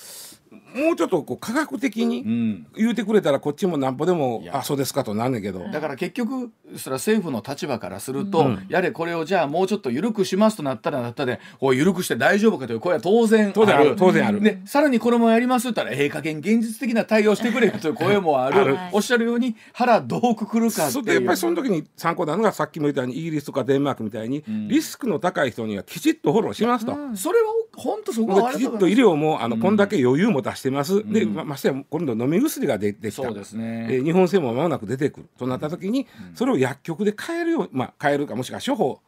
[0.75, 2.67] もうちょっとこう科学的うにん。
[2.75, 8.65] 言うてくれたらこっちもなんぼでもあそうですかとなんねんけど、だから結局それは政府の立場からすると、うん。
[8.69, 13.95] やれこれをじゃあもうちょっと緩くしますとなったらなったでおい緩くして大丈夫かという声は当然当然ある。
[13.95, 14.41] 当然ある。
[14.41, 18.61] でさらにこれもやりますって言ったらええ加減現実的な対応してくれよという声もある。
[18.61, 20.91] あるおっしゃるように腹どうくくるかっていう。
[20.91, 24.67] それでやっぱりその時に参考なのがさっきも言ったようにイギリスとかデンマークみたいに、ん。
[24.67, 26.93] リスクの高い人にはきちっとフォローしますと。
[27.15, 29.61] それは本当そこはできちっと医療もあの、うん。
[29.61, 31.33] こんだけ余裕も出してます、でうん。
[31.33, 33.23] まましてや今度飲み薬が出てきた。
[33.23, 33.87] そうですね。
[33.89, 35.29] えー日本製も間もなく出てくる。
[35.37, 38.99] となった時に、それを薬局で買えるようまあ買えるかもしくは処方。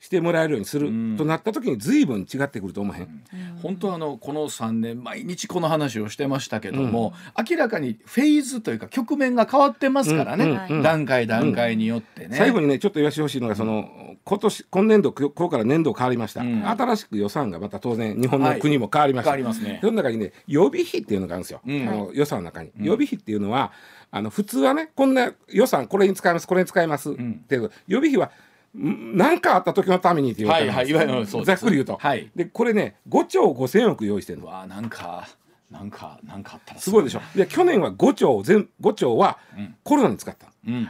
[0.00, 1.16] してもらえるようにする、うん。
[1.16, 3.22] となった時に随分違ってくると思えへん？
[3.62, 7.12] 本当はあのこの3年毎日この話をしてましたけども、
[7.48, 12.36] 明らかにフェーズというか局面が変わってますからね、うんうん段階段階によってね。
[12.36, 16.66] 最後にねちょっと言わせてほしいのがその今年今年度今日から年度変わりました、うん。
[16.66, 18.60] 新しく予算がまた当然日本のはい。
[18.60, 19.80] 国も変わりました、変わりますね。
[19.82, 21.88] その中にね予備費っていうのがあるんですよ、うん。
[21.88, 23.72] あの予算の中に、予備費っていうのは
[24.10, 28.30] あの普通はねこんな予算これに使いますこれに使います、っていう予備費は
[28.74, 32.30] 何かあった時のためにっていうはいはいいわゆるそうざっくり言うと、はい。
[32.36, 34.46] でこれね5兆5千億用意してるの。
[34.46, 35.28] わあなんか
[35.70, 37.04] なんかなんかあったらすごい。
[37.04, 37.20] でしょ。
[37.34, 39.74] で去年は5兆全5兆はうん。
[39.82, 40.88] コロナに使ったうん。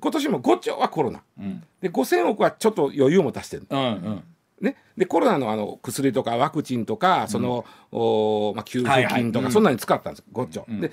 [0.00, 1.22] 今年も5兆はコロナ。
[1.38, 1.62] うん。
[1.80, 4.24] で5千億はちょっと余裕も足してるうんうん。
[4.60, 9.12] ね、でコロナのあの薬とかワクチンとかその、おまあ、給付はいはい。
[9.14, 9.52] 金とか、うん。
[9.52, 10.24] そんなに使ったんです。
[10.32, 10.80] 5兆、うん。
[10.80, 10.90] で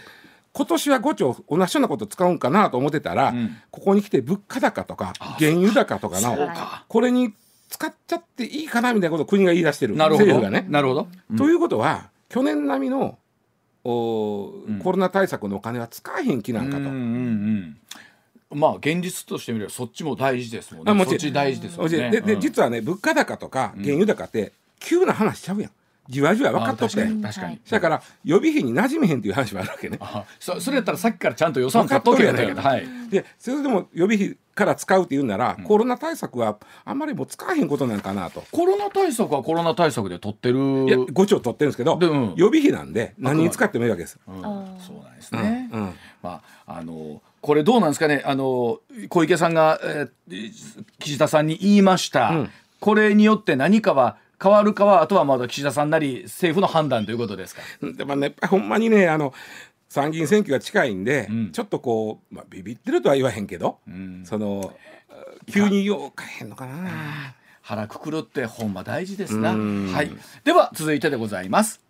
[0.54, 3.58] 今年は5兆同じようなこと使うんかなと思ってたら、うん。
[3.72, 6.50] ここに来て物価高とか原油高とかの
[6.88, 7.34] これに
[7.70, 9.96] 使っちゃっていいかなみたいなことを国が言い出してる。
[9.96, 10.26] なるほど。
[10.26, 10.68] 政府がね。
[10.70, 11.38] なるほど、うん。
[11.38, 13.18] ということは去年並みの
[13.84, 14.80] おーうん。
[14.80, 16.78] コロナ対策のお金は使えへん気なんかと。
[16.80, 17.78] うんうんうん
[18.54, 20.92] まあ現実としてみればそっちも大事ですもんね。
[20.92, 21.34] あもちろん。
[21.34, 22.12] 大事ですもんね。
[22.12, 22.42] ででうん。
[22.42, 25.72] 実はね物価高とか原油高って急な話しちゃうやん
[26.12, 27.02] じわじわ分かっとって。
[27.04, 29.98] あ確かに確かに、はいだから予備費に馴染めへんっていう話もあるわけね。
[30.02, 32.88] あそそれやったらさっきからちゃんと予算取っとけよ分かっとるやないかはい。
[33.10, 38.44] でそれでも予備費から使うって言うなら、コロナ対策はあんまりもう使えへんことなんかなと。
[38.52, 40.58] コロナ対策はコロナ対策で取ってる。
[40.58, 42.34] いや5兆取ってるんですけど、でうん。
[42.36, 44.20] 予備費なんで何に使ってもいいわけです。
[44.28, 44.42] うん。
[44.42, 45.94] そうなんですね、うんうん。
[46.22, 48.22] まああのこれどうなんですかね。
[48.26, 50.52] あの小池さんが、えー
[51.00, 52.50] 岸田さんに言いました、うん。
[52.80, 57.62] これによって何かは変わるかはあとはまだ岸田さんなり政府の判断ということですか？
[57.82, 59.34] でもねやっぱりほんまにねあの
[59.90, 64.74] 参議院選挙が近いんで、うんちょっとこう、まあ、ビビってるとは言わへんけど、んその
[65.52, 67.36] 急によう変えんのかな。
[67.62, 69.52] 腹くくるってほんま大事ですな。
[69.52, 70.12] うんはい。
[70.44, 71.82] では続いてでございます。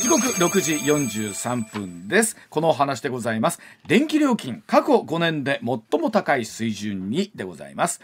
[0.00, 2.36] 時刻6時43分です。
[2.50, 3.60] このお話でございます。
[3.86, 8.00] 電気料金過去5年で最も高い水準にでございます。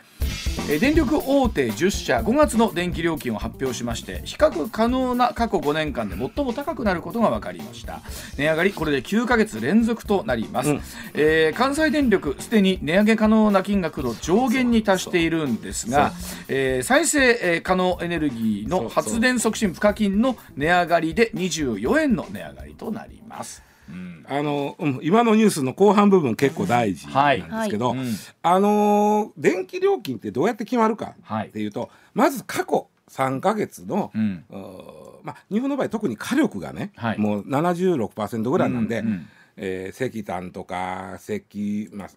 [0.68, 8.00] えー電力大手10社5月の電気料金を発表しまして比較可能な過去5年間で最も高くなることが分かりました。
[8.36, 10.80] 値上がりこれで9ヶ月連続となります、うん。
[11.14, 16.12] えー関西電力すでに値上げ可能な金額の上限に達しているんですが、
[16.48, 23.71] えー再生えー可能エネルギーの発電促進賦課金の値上がりで24円の値上がりとなります、うん
[24.28, 27.98] あの、うん今のニュースの後半部分結構大事なんですけど、はい。
[27.98, 28.14] うん。
[28.42, 31.48] あのー電気料金ってどうやって決まるかはい。
[31.48, 34.44] っていうと、まず過去3か月の、うん。
[35.22, 37.18] まあ、日本の場合特に火力がね、はい。
[37.18, 42.08] もう76%ぐらいなんで、うんうんえー石炭とか石、まあ、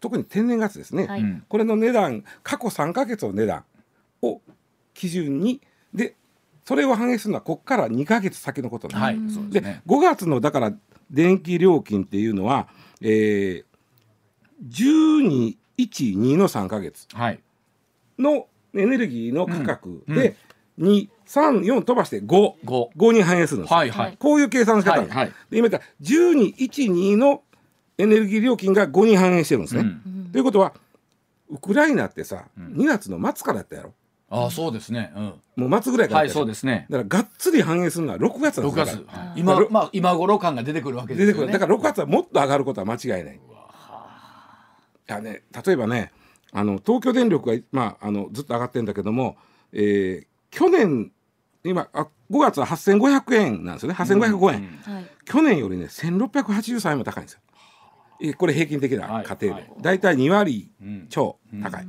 [0.00, 1.20] 特に天然ガスですね、はい。
[1.20, 1.44] うん。
[1.48, 3.64] これの値段過去3か月の値段
[4.22, 4.40] を
[4.94, 5.60] 基準に
[5.94, 6.14] で
[6.68, 9.38] それを反映するのはここから2か月先のことなんです。
[9.38, 9.48] はい。
[9.48, 9.80] でね。
[9.86, 10.74] 5月のだから
[11.10, 12.68] 電気料金っていうのは、
[13.00, 17.40] えー、1212の3か月はい。
[18.18, 20.14] のエネルギーの価格うん。
[20.14, 20.36] で、
[20.78, 24.16] 234飛ばして55 5に反映するんですよ、はいはい。
[24.18, 25.32] こういう計算の仕方はいはい。
[25.48, 27.44] で今言った1212の
[27.96, 29.80] エネルギー料金が5に反映してるんですね。
[29.80, 30.28] うん。
[30.32, 30.74] ということは
[31.48, 32.74] ウクライナってさ、ん。
[32.74, 33.94] 2月の末からやったやろ
[34.30, 35.12] ああそうですね、
[35.56, 36.86] うん、もう末ぐらいからはいそうですね。
[36.90, 39.04] だからがっつり反映するのは6月なん6月ですよ。
[39.06, 39.32] だかはい。
[39.36, 41.46] 今まあ今頃感が出てくるわけらですよね。
[41.46, 41.66] 出てくる。
[41.66, 43.34] だから6月はもっと上がることは間違いない。
[43.34, 43.38] い
[45.06, 46.12] やね例えばね
[46.52, 49.36] あの東京電力が、まあ、あのずっと上がってるんだけども、
[49.72, 51.12] えー去年
[51.62, 53.94] 今あ5月は8500円なんですよね。
[53.98, 55.06] 8505円、うんはい。
[55.26, 57.40] 去年よりね1683円も高いんですよ。
[58.22, 60.00] えこれ平均的なはい家庭はいでだい。
[60.00, 61.06] たい2割うん。
[61.10, 61.86] 超高い。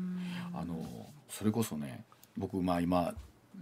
[0.53, 0.75] あの
[1.29, 2.03] それこそね
[2.39, 3.13] 僕まあ今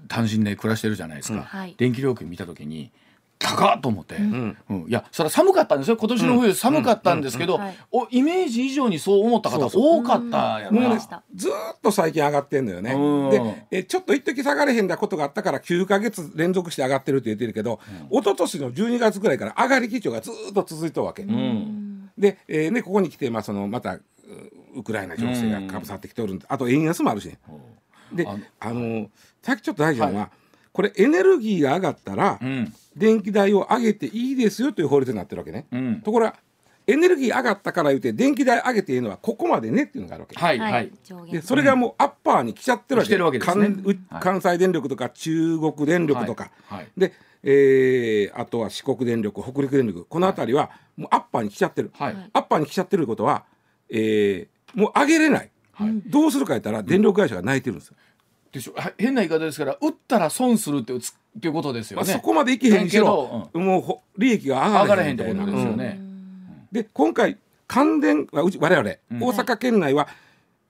[0.07, 1.45] 単身で暮らしてるじゃないですか、
[1.77, 2.91] 電気料金見た時に
[3.39, 4.57] 高っと思って、うん。
[4.69, 4.85] ん。
[4.87, 5.97] いやそれは寒かったんですよ。
[5.97, 7.61] 今年の冬寒かったんですけど、うん。
[7.61, 10.01] はいおイメージ以上にそう思った方そうそう。
[10.01, 10.97] 多かったやろな。
[11.35, 12.93] ずーっと最近上がってんのよね。
[12.93, 13.29] うん。
[13.29, 17.79] でえちょっと一時下がれへんだことがあったから9か月連続して上がってるって言ってるけど、
[18.11, 21.23] 一昨年の12月ぐらいから上がり基調がずーっと続いたわけ。
[21.23, 22.09] うん。
[22.17, 24.01] で、えーね、ここに来て、まあ、そのまたう
[24.77, 27.39] ウクライナ情勢がかぶさってきておるんであと円安もあるしね。
[28.11, 29.09] でああのの
[29.41, 30.31] さっきちょっと大事なのは、
[30.73, 32.73] これエネルギーが上がったら、うん。
[32.95, 35.67] 電気代を上げていいですよという法律になってるわけね。
[35.71, 36.01] うん。
[36.01, 36.35] ところが
[36.87, 40.35] エネルギー上がったから言って電気代上げていいのはここまでねっていうのがあるわけ。
[40.39, 40.91] はいはい、
[41.31, 43.99] でそれがもうアッパーに来ちゃってるわけ,、来てるわけですね。
[44.19, 46.79] 関西電力とか中国電力とか、はい。
[46.79, 46.87] はい。
[46.97, 50.05] で、えーあとは四国電力北陸電力。
[50.05, 52.13] この辺りはもうアッパーに来ちゃってる、はい。
[52.15, 52.29] はい。
[52.33, 53.43] アッパーに来ちゃってることは、
[53.89, 56.01] えーもう上げれない、はい。
[56.05, 57.95] どうするか言ったら電力会社が泣いてるんですよ、
[58.51, 58.73] でしょ。
[58.73, 60.99] は変な言い方ですから売ったら損するってっ
[61.39, 65.97] ていうことですよまあ、ね、そこまでいけへんにしろだ、もうほ利益が上がらへん上がらへんってことですよね。
[65.99, 66.67] うん。
[66.71, 67.37] で今回
[67.67, 69.23] 関電はうち我々、うん。
[69.23, 70.07] 大阪県内は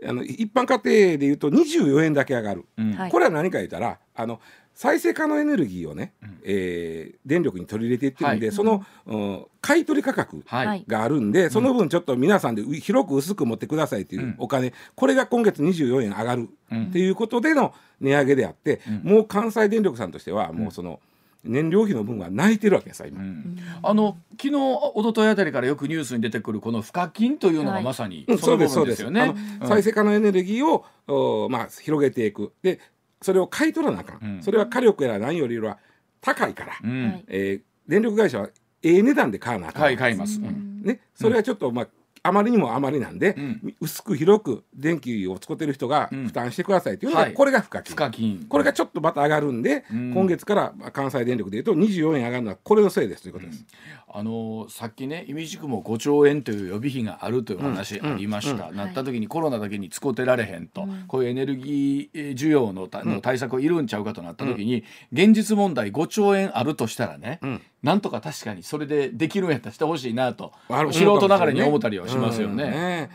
[0.05, 2.65] あの一般家庭でいうと24円だけ上がる、
[3.09, 4.39] これは何か言ったらあの
[4.77, 6.39] 再生可能エネルギーをね、ん。
[6.43, 8.55] えー電力に取り入れていってるんで、はい。
[8.55, 10.85] その、うん買い取り価格はい、はい。
[10.87, 14.35] があるんで、その分ちょっと皆さんでう広く薄く持ってくださいっていううん。
[14.37, 16.83] お金、これが今月24円上がるうん。
[16.85, 19.13] っていうことでの値上げであって、うん。
[19.13, 20.99] もう関西電力さんとしてはもうその
[21.43, 23.19] 燃料費の分は泣いてるわけですよ今。
[23.19, 23.57] うん。
[23.81, 27.83] あの昨日一昨日あたりからよくニュースに出てくるこの賦課金というのがはい。
[27.83, 29.67] まさにうんその部そうですそうです。
[29.67, 32.53] 再生可能エネルギーをおまあ広げていく。
[32.61, 32.79] で
[33.21, 34.43] それを買い取らなあかん、うん。
[34.43, 35.77] それは火力やら何よりは
[36.21, 37.05] 高いから、うん。
[37.05, 37.25] はい。
[37.27, 38.49] えー電力会社は
[38.83, 40.39] ええ値段で買わなあかん、はい買います。
[40.39, 41.87] ね、それがちょっとまあ
[42.23, 43.75] あまりにもあまりなんで、うん。
[43.81, 47.33] 薄く広く電気を使ってる人が負担してくださいというのが、はい。
[47.33, 47.95] これが賦課金。
[47.95, 50.13] 賦課金これがちょっとまた上がるんで、うん。
[50.13, 53.65] 今月からまあ関西電力でいうと24円上がるのはこれのせいですということです。
[54.09, 70.51] あのさっきね、いみじくも5兆円という予備費があるという話ありました、なった時にコロナだけに使ってられへんと、こういうエネルギー需要のたの対策をいるんちゃうかとなった時に、現実問題5兆円あるとしたらね、んなんとか確かにそれでできるんやったらしてほしいなと
[70.91, 73.09] 素人ながらに思ったりはしますようんね。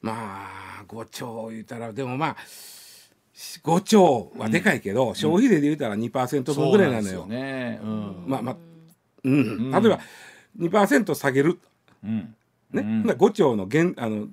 [0.00, 0.48] ま
[0.80, 2.36] あ5兆言ったらでもまあ
[3.62, 7.26] 5兆はでかいけど、消費税で言ったら2%分ぐらいなのよ。
[8.26, 8.56] まあまあ、
[9.22, 10.00] うん、例えば
[10.58, 11.60] 2%下げる、
[12.02, 12.16] うん。
[12.16, 12.34] ね、
[12.72, 13.02] うん。
[13.02, 14.26] ほな5兆の減あの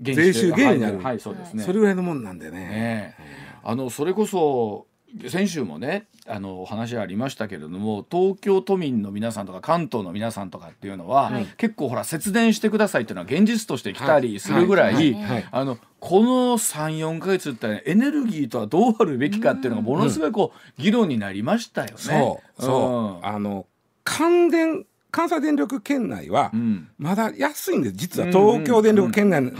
[0.00, 0.96] 減税収減になる。
[0.96, 1.62] はい、はいそうですね。
[1.62, 3.14] それぐらいのもんなんでね。
[3.62, 4.86] あのそれこそ
[5.28, 11.46] 先週もねあのお話ありましたけれども東京都民の皆さんとか関東の皆さんとかっていうのは、はい。
[11.56, 15.12] 結構ほら節電してくださいっていうのは現実として来たりするぐらい、はい。
[15.14, 15.24] はい。
[15.24, 15.48] はい。
[15.50, 21.96] あのこの34か月ってエネルギーとはどうあるべきかっていうのがものすごいこう議論になりましたよね。
[21.96, 22.62] そう。
[22.62, 23.66] そう、あの
[24.02, 26.60] 関電関西電力圏内は、うん。
[26.60, 27.94] うんまだ安いんです。
[27.96, 29.56] 実は東京電力圏内に比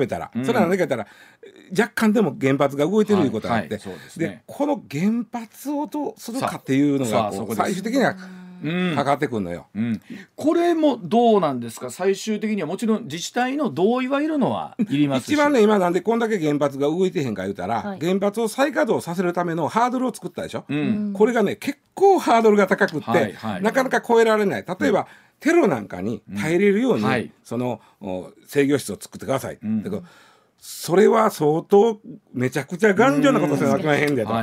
[0.00, 0.44] べたら、うん。
[0.44, 1.06] それは何か言ったら
[1.70, 4.42] 若干でも原発が動いてるいうことがあって、はいはいでね。
[4.46, 8.16] この原発をどうするかっていうのが最終的には
[8.62, 8.94] うん。
[8.96, 9.68] かかってくるのよ。
[9.74, 10.00] うん、
[10.34, 11.90] これもどうなんですか？
[11.90, 15.34] 最終的にはもちろん自治体の同意はいるのは いりますし。
[15.34, 18.00] 一番ね今なんでこんだけ原発が動いてへんか言うたら、はい。
[18.00, 21.12] 原発を再稼働させるためのハードルを作ったでしょ、うん。
[21.12, 23.62] これがね結構ハードルが高くって、はいはい。
[23.62, 24.64] なかなか超えられない。
[24.80, 25.06] 例えば、
[25.38, 27.30] テロなんかに耐えれるように、はい。
[27.44, 30.02] そのお制御室を作ってください、んだから
[30.58, 32.00] それは相当
[32.32, 34.34] めちゃくちゃ頑丈なことせなへんでと、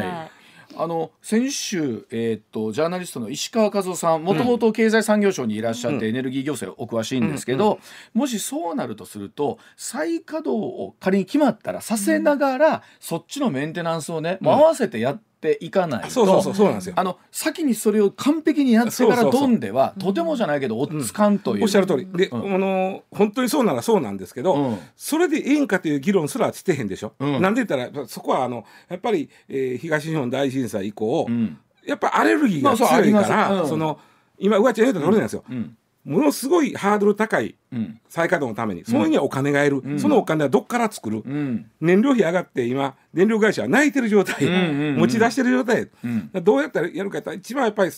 [0.77, 7.79] あの先週、えーっとジャーナリストの石川和夫さんもともと経済産業省にいらっしゃって、エネルギー行政お詳しいんですけど、
[8.13, 16.09] もしそうなるとすると再稼働を仮に決まったらさせながら、そっちのメンテナンスをね、もう合わせてやっていかないと。
[16.09, 16.93] そうそうそうそうなんですよ。
[16.97, 19.59] あの先にそれを完璧にやってからそうそうそうどん。
[19.59, 22.07] ではとてもじゃないけど追っつかんという、おっしゃる通り。
[22.13, 22.55] で、うん。
[22.55, 24.79] あの本当にそうならそうなんですけど、うん。
[24.95, 27.41] それでいいんかという議論すらしてへんでしょ、うん。
[27.41, 31.57] なんで言ったらそこはあのやっぱり、えー東日本大震災以降、うん。
[31.85, 33.99] やっぱアレルギーが強いから、その
[34.39, 37.99] 今上ちゃん言うた通りなんですよ、うんものすごいハードル高いうん。
[38.07, 39.99] 再稼働のために、そのにはお金がいる、ん。
[39.99, 41.69] そのお金はどっから作る、うん。
[41.81, 46.29] 燃料費上がって今電力会社は泣いてる状態、うんうんうん持ち出してる状態、うん。
[46.43, 47.91] どうやったらやるかやったら一番やっぱり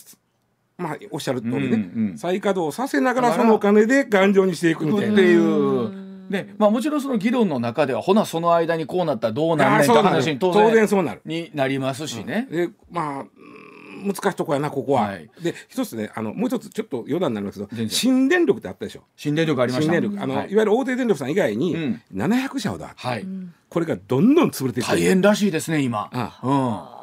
[0.78, 5.12] まあおっしゃる通りね、うんうん再稼働させながらそのお金で頑丈にしていくみたいな。
[5.12, 6.08] っていう。
[6.28, 11.22] ねまあ、もちろんその議論の中ではほなその間にこうなったらどうなんねんって話に当当然然そうなる。
[11.24, 12.46] になりますしね。
[12.50, 13.28] でまあうん
[14.06, 15.02] 難しいとこやなここは。
[15.02, 19.02] はいで一つねあのもう一つちょっと余談になりますけど新電力ってあったでしょ。
[19.16, 19.92] 新電力ありました。
[19.92, 23.26] 新電力あの、はいい、わゆる大手電力さん以外にうん700社ほどあって、はい。
[23.68, 26.08] これがどんどん潰れていって大変らしいですね今。
[26.12, 26.97] あうん。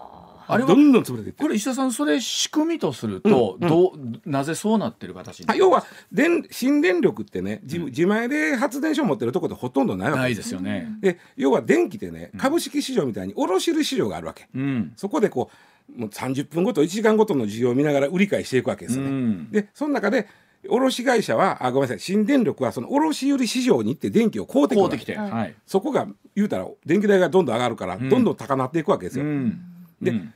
[0.47, 10.87] あれはどんどん潰れていってこれ石田さんそれ仕組みとするとどうなぜそうなってる形にあ要は電新電力ってね自自前で発電所持ってるところでほとんどないわないけでですすよね。
[11.01, 14.93] で要は電気ってね株式市場みたいに卸売市場があるわけ、うん。
[14.95, 15.49] そこでこ
[15.95, 19.09] うもう30分ごと1時間ごとの需要を見ながら売り買いしていくわけですよね。
[19.09, 20.27] うんでその中で
[20.67, 25.15] 卸会社はあごめんなさい新電力はその卸売市場に行って電気を買うてくるてきて。
[25.15, 25.55] はいはい。
[25.65, 29.25] そこが言うたら電気代がどんどん上がるから、どんどん高なっていくわけですよ。
[29.25, 29.74] うん。
[30.01, 30.33] でうん。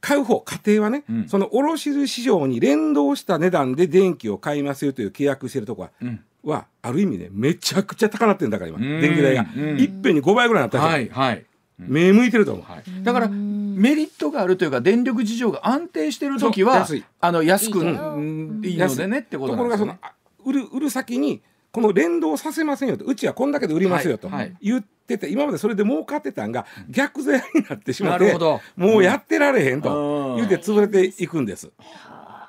[0.00, 1.28] 買う方家庭はね、うん。
[1.28, 6.20] その卸売市場に連動した値段で電気を買いますよという契約してるとこは、うん。
[6.42, 8.82] はある意味ねめちゃくちゃ高なってるんだから今ん。
[8.82, 9.78] 電気代が、うん。
[9.78, 11.44] いっぺんに5倍ぐらいになったんですよ、はいはい。
[11.78, 17.04] 目向いてると思う、はい、だからメリットがあるというか電力事情が安定してる時は安い。
[17.20, 18.18] あの安くいいう。
[18.18, 19.96] んいいのでねってことところがその
[20.44, 24.56] 売る売る先にこの連動させませんよとうちはこんだけで売りますよとはいはい。
[24.60, 28.60] 言ってて、今までそれで儲かってたんが逆税になってしまってなるほど。
[28.76, 31.70] もうやってられへんとうん言うて潰れていくんです。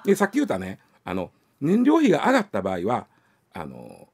[0.06, 3.08] でさっき言ったねあの燃料費が上がった場合は
[3.54, 4.08] あの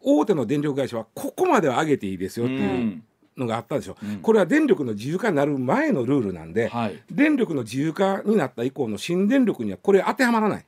[0.00, 3.02] 大手の電力会社はここまでは上げていいですよっていう
[3.36, 4.16] のがあったでしょ、うん。
[4.18, 7.02] これは電力の自由化になる前のルールなんで、はい。
[7.10, 10.64] 電力の自由化になった以降の新電力にはこれ当てはまらない。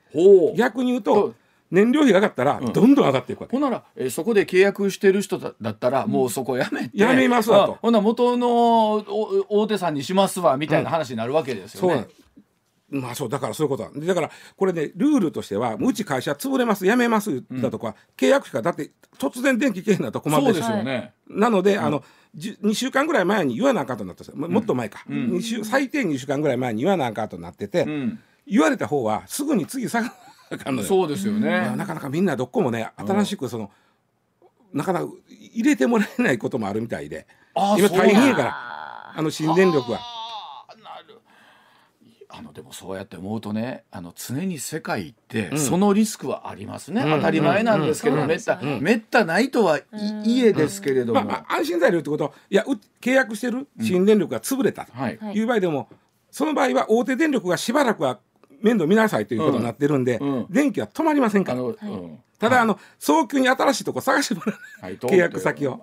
[0.56, 1.34] 逆に言うと
[1.72, 6.90] 燃料費が上がったらどんどん上がっていくわけ、ほんなら、えーそこで契約してる人だだったら、もうそこやめて。
[6.92, 7.72] やめますわと。
[7.72, 11.94] あほんなら元のお大手さんにしますわみたいな話になるわけですよね。
[11.94, 11.96] そう。
[11.96, 13.90] なんまあそうだからそういうこと。
[14.00, 20.44] だからこれねルールとしてはうち会社潰れますやめますだとか、契約者がだって突然電気消えへんなと困る。
[20.44, 21.14] そうですよね。
[21.26, 24.36] なので、あのじゅ2週間ぐらい前に言わなあかんとなったんですよ。
[24.36, 28.20] ももっと前か、二週最低2週間ぐらい前に言わなあかんとなってて、うん。
[28.46, 30.12] 言われた方はすぐに次下が
[30.52, 30.88] あかんのよ。
[30.88, 33.70] そうですよね、まあなかなかみんなどこもね新しくその、
[34.72, 37.26] なかなか入れてもらえないこともあるみたいで。
[37.54, 38.48] 今あそう大変やから。
[38.50, 39.98] ああの新電力は。
[40.00, 41.20] あーなる。
[42.30, 45.58] あのでもそうやって思うとねあの常に世界ってうん。
[45.58, 47.10] そのリスクはありますね、うん。
[47.18, 48.26] 当たり前なんですけど、うん。
[48.26, 48.80] めった、うん。
[48.80, 50.24] めったないとはいうん。
[50.24, 52.24] いえですけれども、まあ、まあ安心材料ってこと。
[52.24, 55.34] はいやう契約してる新電力が潰れたとはい、はい。
[55.34, 55.88] いう場合でも、
[56.30, 58.18] その場合は大手電力がしばらくは
[58.62, 60.32] 面倒見なさいということになってるんで、うん。
[60.32, 61.60] うん電気は止まりませんから。
[62.38, 64.56] ただ、あの早急に新しいとこ探してもらう。
[64.80, 65.80] はい契約先を。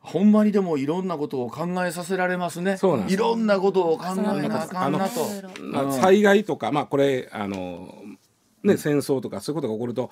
[0.00, 2.78] ほんまにでもいろんなことを考えさせられますね。
[2.78, 3.14] そうなんです。
[3.14, 5.92] いろんなことを考えなあかんなと。
[5.92, 7.94] 災害とか、まあ、これあの、
[8.64, 10.10] ね、戦争とかそういうことが起こると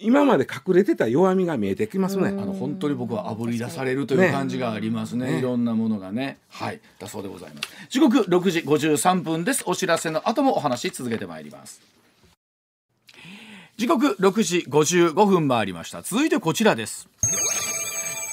[0.00, 2.28] 今まで隠れてた弱みが見えてきますね。
[2.28, 5.32] あの本当に僕は炙り出されるというね感じがありますね。
[5.32, 6.38] ねいろんなものがね。
[6.48, 6.80] はい。
[6.98, 7.68] だそうでございます。
[7.90, 9.62] 時刻6時53分です。
[9.66, 11.80] お知らせの後もお話続けてまいります。
[13.76, 16.02] 時刻6時55分回りました。
[16.02, 17.08] 続いてこちらです。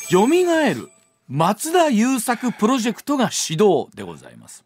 [0.09, 0.89] 蘇る
[1.27, 4.63] 松田優作プロジェクトが始動でございます。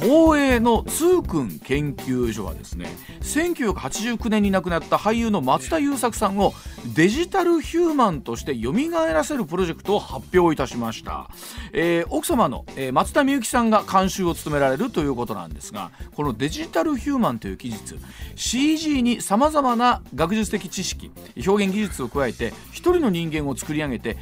[0.00, 2.86] 東映の通訓研究所はですね
[3.20, 6.52] 1989年に亡くなった俳優の松田優作さんを
[6.94, 11.28] デジタルヒューマンとして蘇らせるプロジェクトを発表いたしました、
[11.72, 17.98] えー奥様の、えー松田美由紀さんが監修を務められるということなんですがこのデジタルヒューマンという技術
[18.36, 21.10] CG にさまざまな学術的知識
[21.46, 24.16] 表現技術を加えて一人の人間を作り上げて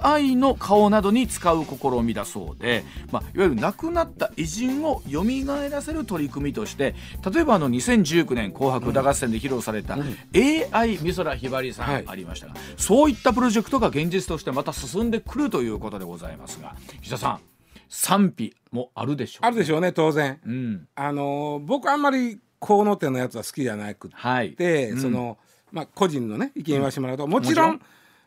[0.00, 5.24] AI の顔などに使う試みだそうで、まあ、いわゆる亡くなった偉人を蘇
[5.70, 6.94] らせる取り組みとして
[7.32, 9.96] 例えばあの2019年「紅白歌合戦」で披露された
[10.34, 12.04] AI 美空ひばりさんはい。
[12.06, 17.40] ありましたが、そういったプロジェクトが現実としてまた進んでくるということでございますが岸田さん
[17.88, 20.40] 賛否もあるでしょうあるでしょうね当然。
[20.44, 20.88] うん。
[20.94, 24.52] あの僕あんまり河野店のやつは好きじゃなくはい。
[24.52, 25.00] て、うん。
[25.00, 25.38] その
[25.70, 27.80] まあ個人のね意見言わせてもらうと、もちろん。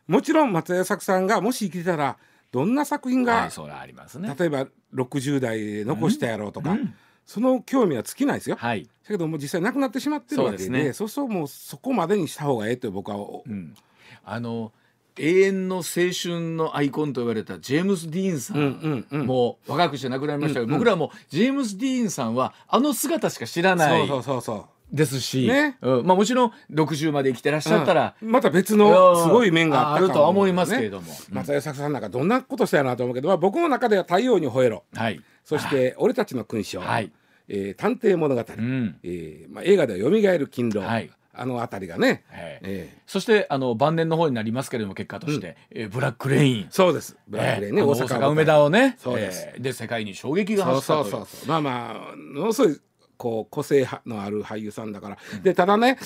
[0.07, 2.17] もちろん松田優作さんがもし生きてたら
[2.51, 4.35] どんな作品が、ね。
[4.39, 6.93] 例えば60代で残したやろうとか、うん。
[7.25, 8.55] その興味は尽きないですよ。
[8.55, 10.93] はい、だけどもう実際亡くなってしまってるわけでそうね。
[10.93, 13.75] そうそうもうそこまでにした方がええと僕は、うん、
[14.23, 14.71] あの
[15.17, 18.63] 永遠の青春のアイコンと言われたジェームス・ディーンさん、うん
[19.11, 19.25] うんうん。
[19.25, 25.77] もう若くして亡くなりましたけど、うんうん僕らもジェームス・ディーンさんはあの姿しか知らないそうそうそうそですし、ね。
[25.81, 26.05] うん。
[26.05, 28.31] まあ、もちろん60まで生きてらっしう、ゃったら、うん。
[28.31, 31.35] また別のすごい面があったあるとは思いますけれども、うん。
[31.35, 34.83] 松田優作さんなんかどんなことしたやなと思うけど、まあ、僕の中では「太陽に吠えろ。
[34.95, 37.11] はい」そして「俺たちの勲章」はい。
[37.49, 38.95] えー探偵物語」うん。
[39.03, 41.09] えーまあ、映画では「よみがえる勤労」はい。
[41.39, 42.59] あの辺りがね、はい。
[42.63, 46.63] えそしてあの晩年の方になりますけれども結果として、えーブラック・レイン。
[46.63, 47.15] ーそうです。
[47.27, 49.45] ブラックレインね、大阪梅田をねそうです。
[49.53, 51.47] えーで世界に衝撃が走ったそうそうそう。
[51.47, 52.77] まあまあものすごい
[53.17, 55.97] こう個性のある俳優さんだから、でただね、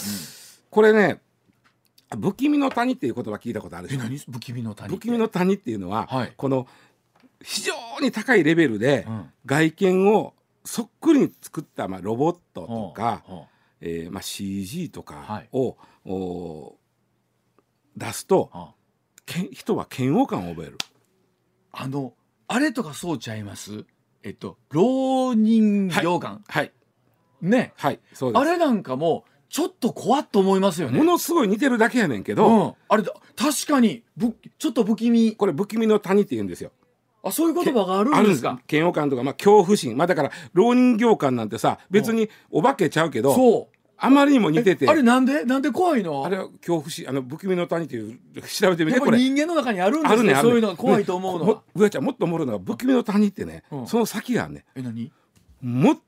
[0.70, 1.22] これね
[2.20, 4.04] 「不気味の谷」っていう言葉聞いたことあるでえしょ？
[4.04, 4.18] 何？
[4.18, 6.34] 不気味の谷不気味の谷っていうのは、はい。
[6.36, 6.68] この
[7.44, 9.30] 非常に高いレベルでうん。
[9.46, 10.34] 外見を
[10.64, 13.48] そっくりに作った、まあ、ロボットとか、ほうほ
[13.82, 15.50] えーまあ、CG とかはい。
[17.98, 18.74] 出すとうは
[19.26, 20.78] けん人は嫌悪感を覚える。
[21.72, 22.14] あの
[22.48, 23.86] あれとかそうちゃいます？
[24.24, 26.72] えっと浪人形館、はい
[27.42, 27.74] ね。
[27.78, 28.42] はいそうです。
[28.42, 30.98] あれなんかもちょっと怖っと思いますよね。
[30.98, 35.36] ものすごい似てるだけやねんけど、うん、あれだ確かにぶちょっと不気味。
[35.36, 36.72] これ不気味の谷って言うんですよ。
[37.24, 38.60] あそういう言葉があるんですか？
[38.72, 39.96] 嫌悪感とか、まあ、恐怖心。
[39.98, 43.78] まあだから浪人業感なんてさ別にお化けちゃうけどそう。
[44.04, 44.86] あまりにも似てて。
[44.86, 45.46] えあれなんで？
[45.46, 46.26] なんで怖いの？
[46.26, 49.20] あれは恐怖心あの不気味の谷っていう 調べてみてこれ。
[49.20, 50.34] り人間の中にあるんですね。
[50.42, 53.88] そういうのが怖いと思うのは、も上ちゃんもっとおもろいのが不気味の谷ってね、うん。
[53.88, 55.12] その先があんねえ何？
[55.62, 56.02] もっと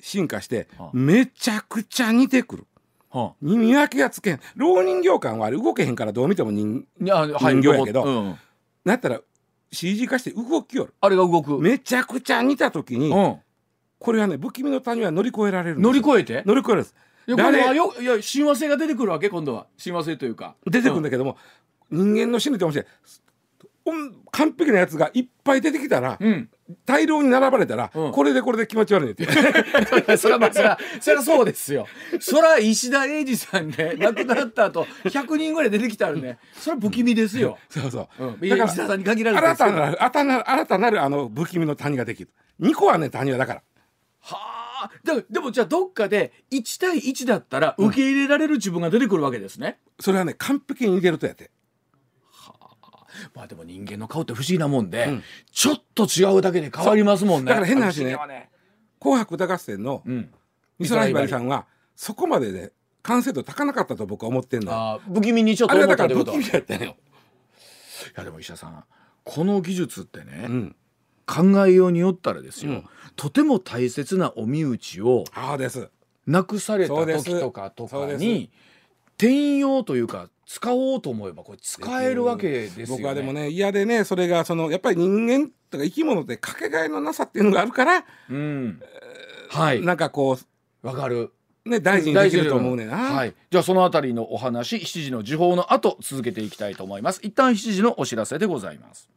[0.00, 0.90] 進化してはあ。
[0.92, 2.66] めちゃくちゃ似てくる。
[3.10, 4.40] はに見分けがつけん。
[4.56, 7.12] 浪人業感はあれ動けへんからどう見ても人人
[7.62, 8.38] 形やけどうん。
[8.84, 9.20] なったら
[9.72, 10.94] CG 化して動きよる。
[11.00, 13.36] あれが動く、めちゃくちゃ似た時に、うん、
[13.98, 16.42] これはね不気味の谷は乗り越えられる乗り越えて？
[16.46, 16.94] 乗り越えるんです。
[17.26, 19.66] いや親和性が出てくるわけ今度は。
[19.76, 20.54] 親和性というか。
[20.64, 21.36] 出てくるんだけども、
[21.90, 22.86] 人間の心理って面白い
[23.86, 26.48] うん完璧なやつがいっぱい出てきたら、うん、
[26.84, 28.12] 大量に並ばれたら、うん。
[28.12, 31.86] これでこれで気持ち悪いねってそらまあそらそらそうですよ。
[32.20, 36.38] そら石田英二さんね亡くなった後100人ぐらい出てきたらね。
[36.54, 39.70] それは不気味ですよ、そうそう、うん、だから石田さんに限らずですけど。
[39.70, 42.30] 新たなる新たなる新たなるあの不気味の谷ができる。
[42.60, 43.62] 2個はね谷はだから。
[44.20, 44.56] はあ。
[45.04, 51.50] ででもじゃあどっかで1対1だったら受け入れられる自分が出てくるわけですね、それはね完璧に似てるとやって
[53.34, 55.22] まあでも人間の顔って不思議なもんで、うん。
[55.52, 57.50] ちょっと違うだけで変わりますもんね。
[57.50, 58.12] だから変な話ね。
[58.12, 58.50] 不思議はね
[59.00, 60.30] 「紅白歌合戦」のうん。
[60.78, 66.96] 美空ひばりさんはそこまでで完成度高なかったと僕は思ってんの不気味にちょっあと思れはだからったってことい不気味やったのよ、
[68.16, 68.84] やでも石田さん
[69.24, 70.76] この技術ってね、うん、
[71.26, 72.84] 考えようによったらですよ、うん。
[73.16, 75.88] とても大切なお身内をああです。
[76.26, 77.24] なくされたそうです。
[77.24, 78.50] 時とかとそうに
[79.18, 82.92] 転用というか使おうと思えばこれ使えるわけですよね。
[82.92, 88.80] 僕はでもね嫌でねそれがそのやっぱり人間とか生き物ってかけがえのなさっていうのがあるから、うん、
[89.48, 90.38] はいなんかこ
[90.82, 91.32] わかる。
[91.64, 93.34] うね大事にできると思うねんな、はい。
[93.50, 97.20] じゃあそのあたりのお話7時の時報の後続けていきたいと思います。
[97.22, 99.10] 一旦7時のお知らせでございます。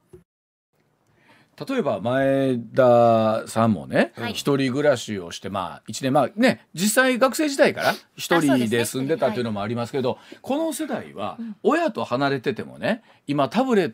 [1.68, 4.34] 例えば前田さんもね、はい。
[4.34, 13.94] 一人暮らしをしてまあ一年まあね実際学生時代から一人で住んでたっていうのもありますけど、この世代は親と離れててもね今タブレッ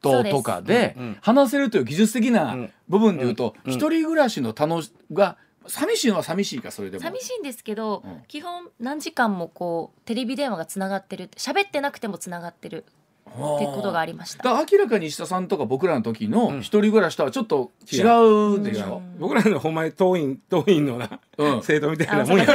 [0.00, 2.72] トとかで話せるという技術的うなん。
[2.88, 3.72] 部分でいうとうん。
[3.72, 5.36] 一人暮らしの楽しが
[5.66, 7.02] 寂しいのは寂しいかそれでも。
[7.02, 8.22] 寂しいんですけど、うん。
[8.28, 12.84] 基本何時間もこうテレビ電話がつながってる喋ってなくてもつながってる
[13.26, 14.44] ってことがありました。
[14.44, 16.58] だから明らかに石田さんとか僕らの時のうん。
[16.60, 18.02] 一人暮らしとはちょっと違
[18.58, 19.02] うでしょ。
[19.18, 21.62] 僕らのほんまに党員党員のな、うん。
[21.62, 22.46] 生徒みたいなもんや。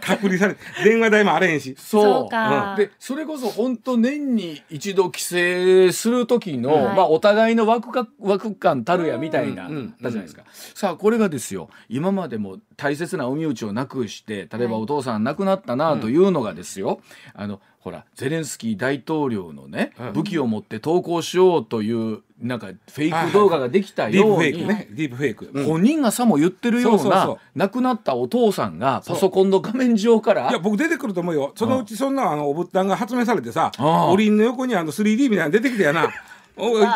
[0.00, 1.76] 隔離されて電話代もあれへんし。
[1.78, 2.28] そう。
[2.28, 2.74] か。
[2.76, 9.76] でそれこそ本当年に一度帰省する時の、はいまあお互いの枠か枠感たるやみたいな、うん。
[9.76, 9.94] うん。
[10.00, 10.42] だじゃないですか。
[10.74, 11.68] さあこれがですよ。
[11.88, 14.82] 今までも大切なお身内をなくして例えばはい。
[14.82, 17.00] お父さん亡くなったなというのがですよ、
[17.32, 20.12] あのほらゼレンスキー大統領のね、うん。
[20.14, 24.88] 武器を持って投稿しようというなんかフェイク動画ができたディーようにプフェイクね。
[24.90, 25.64] ディープフェイク、うん。
[25.66, 30.48] 本人がさも言ってるような亡くなったお父さんがパソコンの画面上から。
[30.48, 31.52] いや僕出てくると思うよ。
[31.56, 36.08] そのうちそんなあのお物体が発明されてさおりんの横にあの 3D みたいなの出てきてやな。
[36.56, 36.86] おい。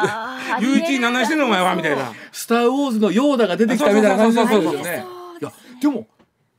[0.63, 5.05] ゆういち何してんのお前はみたいな「スター・ウォーズ」のヨーダが出てきたみたいな感じですよね。
[5.43, 6.07] いやでも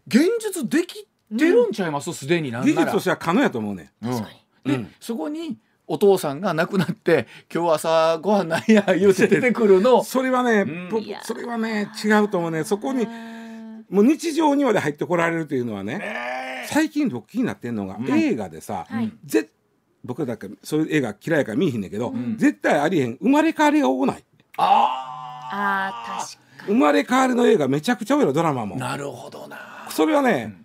[0.07, 1.07] 現実でき
[1.37, 2.11] てるんちゃいます？
[2.13, 2.73] すで、になんなら。
[2.73, 4.11] 技術としては可能やと思うねうん。
[4.11, 4.29] 確か
[4.65, 5.57] で、うんそこに
[5.91, 10.03] お父さんが亡くなって「今日朝ご飯ないや」言うて出てくるの。
[10.05, 10.89] それはね、ん。
[10.89, 18.07] 僕いやそれはね違うと思うねそこにうんもう日常にまで入ってこられるというのはね最近僕気になってんのが、うん。
[18.11, 19.11] 映画でさ、はい。
[19.25, 19.49] ぜ
[20.05, 22.37] 僕だけそういう映画嫌いやから見えへんねんけど、ん。
[22.37, 24.23] 絶対ありへん生まれ変わりが多ない？
[24.57, 28.75] ああー確か生まれ変わりの映画めちゃくちゃ多いのドラマも。
[28.75, 29.57] あなるほどな。
[29.89, 30.55] それはね、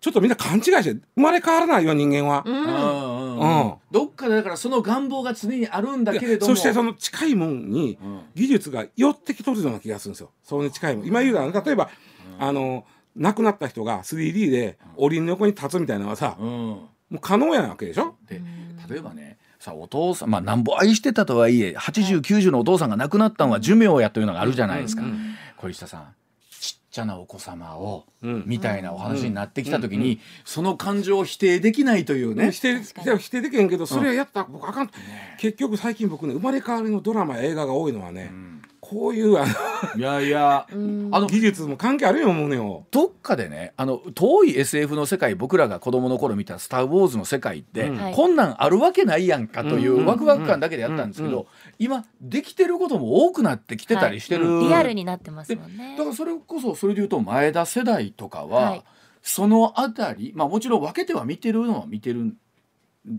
[0.00, 3.60] ちょっとみんな勘違いして生まれ変わらないよ人間は、にうんうんうん。
[3.62, 3.74] うん。
[3.90, 6.54] どっかでだからその願望が常にあるんだけれども。
[6.54, 8.20] そしてその近いもんにうん。
[8.34, 10.30] 技術が寄ってきとるような気がするんですよ。
[10.42, 11.06] それに近いもん。
[11.06, 11.90] 今言うたら例えば、
[12.38, 12.84] あの
[13.16, 16.48] 亡くなった人が 3D でおりんの横に立つみたいなのはさ、うん。
[16.48, 18.16] もう可能やなわけでしょ？
[18.28, 18.42] で
[18.90, 25.02] 例えばねさお父さんまあなんぼ愛してたとはいえ8090のお父さんが亡くなったのは寿命やというのがあるじゃないですか。
[25.56, 26.14] 小石田さん
[26.96, 28.44] ちゃなお子様を、うん。
[28.46, 32.50] みたいなお話になってきた時に、その感情を否定できないというね。
[32.52, 32.80] 否定
[33.18, 34.90] 否定できへんけどそれはやったら僕あかん、
[35.38, 38.32] 結局最近僕ね生まれ変わりのドラマや映画が多いのはね、
[38.80, 39.46] こういうあの
[39.96, 40.66] いやいや。
[40.72, 41.08] うん。
[41.12, 42.86] あの技術も関係あるよ思うのよ。
[42.90, 51.46] どっかでねあの遠い SF の世界僕らが子供の頃見た「スター・ウォーズ」の世界って、こんなんあるわけないやんかというんうワクワク感だけでやったんですけど、うん
[51.78, 55.96] 今できてることも多くなってきてたりしてる、リアルになってますもんね。
[55.96, 58.84] だからそれこそそれで言うと前田世代とかは、はい。
[59.22, 62.36] そのあたりまあもちろん分けては見てるのは見てる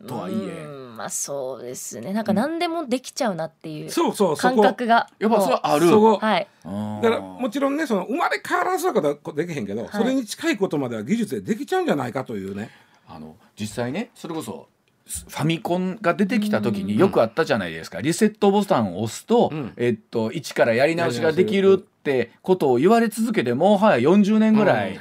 [0.07, 0.35] とはいえ。
[0.35, 2.11] うんまあそうですね。
[2.13, 5.87] なんか何でもできちゃうなっていうそうそうそ感こ覚がやっぱそれはある。
[5.87, 6.17] そこ。
[6.17, 6.47] はい。
[6.65, 7.01] うん。
[7.01, 9.89] だからもちろんねその生まれ変わらずはことはできへんけど、い。
[9.91, 12.71] それに近いことまでは技術でできちゃうんじゃないかというね。
[13.07, 14.67] あの実際ねそれこそ
[15.07, 19.73] ファミコンが出てきた時によくあったじゃないですか、リセットボタンを押すと、うん。
[19.77, 24.97] えっと一からやり直しができるってことを言われ続けてもはや40年ぐらい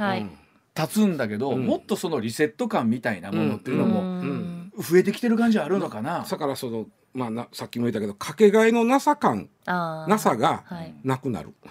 [0.74, 1.66] 経つんだけど、うん。
[1.66, 6.24] もっとそのリセット感みたいなものっていうのうもん増えてきてる感じあるのかな。
[6.28, 10.94] だからそのまあなさっきも言ったけどかけがえのなさ感なさがはい。
[11.02, 11.70] なくなる、うん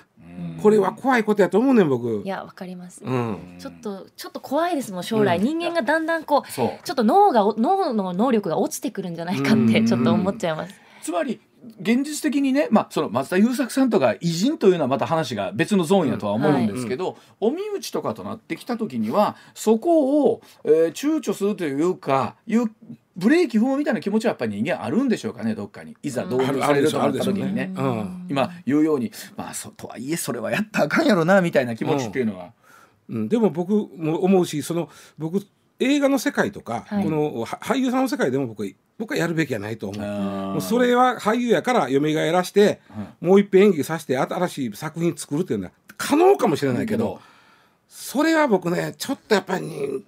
[0.61, 2.21] これは怖いことやと思うねん僕。
[2.25, 2.27] い。
[2.27, 3.03] やわかります。
[3.03, 3.55] うん。
[3.59, 5.43] ちょっとちょっと怖いですもん将来、うん。
[5.43, 10.75] 人間がだんだんこうちょっと脳が脳の能力が落ちてくるんじゃないかってちょっと思っちゃいます。
[11.01, 11.39] つまり
[11.81, 22.71] 現実的にね、まあ、その松田優作さんとか偉人というのはまた話が別のゾーンやとは思うんですけど、お身内とかとなってきた時にはそこを、えー躊躇するというかいう
[23.15, 25.95] ブレーキ踏むみたいな気持ちはやっぱり人間あるんでしょうかねどっかに。
[26.03, 27.71] いざ導入されるとなった時にね。
[27.75, 28.27] うん。
[28.29, 32.51] 今言うように、まあ、そとはいえそれはやったらあかんやろなみたいな気持ちっていうのは。
[33.07, 35.45] うん、でも僕も思うしその僕
[35.79, 37.03] 映画の世界とか、はい。
[37.03, 40.01] このは俳優さんの世界でも僕は僕はやるべきやないと思う。
[40.01, 42.81] ももうそれは俳優やから蘇らして、
[43.21, 47.19] もう一遍演技させて新しい作品作るっていうのは可能かもしれないけど
[47.87, 50.03] それは僕ねちょっとやっぱりに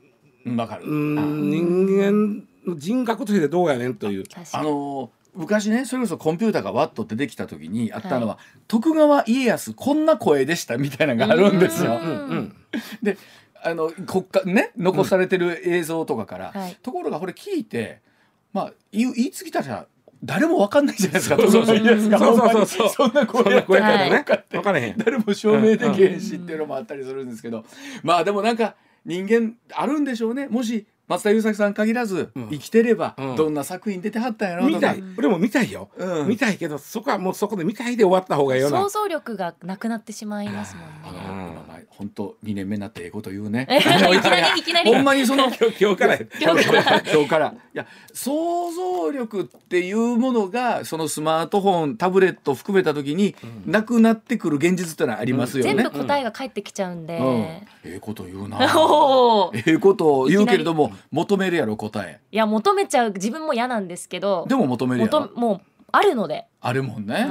[0.45, 2.43] うん人間の
[2.75, 4.23] 人格としてどうやねんという。
[4.51, 11.99] あの昔ねそれこそコンピューターがわっと出てきた時にあったのは、徳川家康こんな声でしたみたいなのがあるんですよ。
[12.01, 12.55] うんうん
[13.01, 13.17] で
[13.63, 16.77] あの国家ね残されてる映像とかから、はい。
[16.81, 18.01] ところがこれ聞いて
[18.53, 19.87] まあ言い言い過ぎたら
[20.23, 21.37] 誰もわかんないじゃないですか。
[21.37, 21.77] そうそうそう。
[21.77, 27.65] 徳川家康がそんな声やったらねとかって分からへん誰も証明できへんしっていうのもあったりするんですけど、
[28.03, 30.47] まあでもなんか人間あるんでしょうね。
[30.47, 32.49] もし松田優作さん限らずうん。
[32.49, 33.35] 生きてればうん。
[33.35, 35.03] どんな作品出てはったんやろうとたい。
[35.17, 36.27] 俺も見たいよ、うん。
[36.27, 38.79] 見たいけどそこはもうそこで見たいで終わった方がいいよな。
[38.79, 41.46] 想像力がなくなってしまいますもあんね。
[41.97, 44.93] 本当2年目になってええこと言うねいきなりいきなり。
[44.93, 46.13] ほんまにその今日から。
[46.13, 47.47] や今日から。
[47.47, 53.35] いや想像力っていうものがそのスマートフォンタブレット含めた時に
[53.65, 55.73] なくなってくる現実ってのはありますよね。
[55.73, 57.17] 全部答えが返ってきちゃうんで。
[57.17, 57.25] うん。
[57.25, 58.57] ええこと言うな。
[58.77, 59.57] おー。
[59.57, 62.19] ええことを言うけれども求めるやろ答え。
[62.31, 63.13] いや求めちゃう。
[63.13, 64.45] 自分も嫌なんですけど。
[64.47, 65.21] でも求めるやろ。
[65.21, 67.13] 求もうあるのであるもんね。
[67.13, 67.25] はい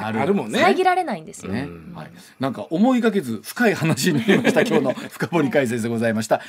[0.00, 1.52] あるあるもんね遮られないんですよ。
[1.52, 2.10] ねうんはい。
[2.40, 6.40] なんか思いがけず深い話になりました 今日の深掘り解説でございました。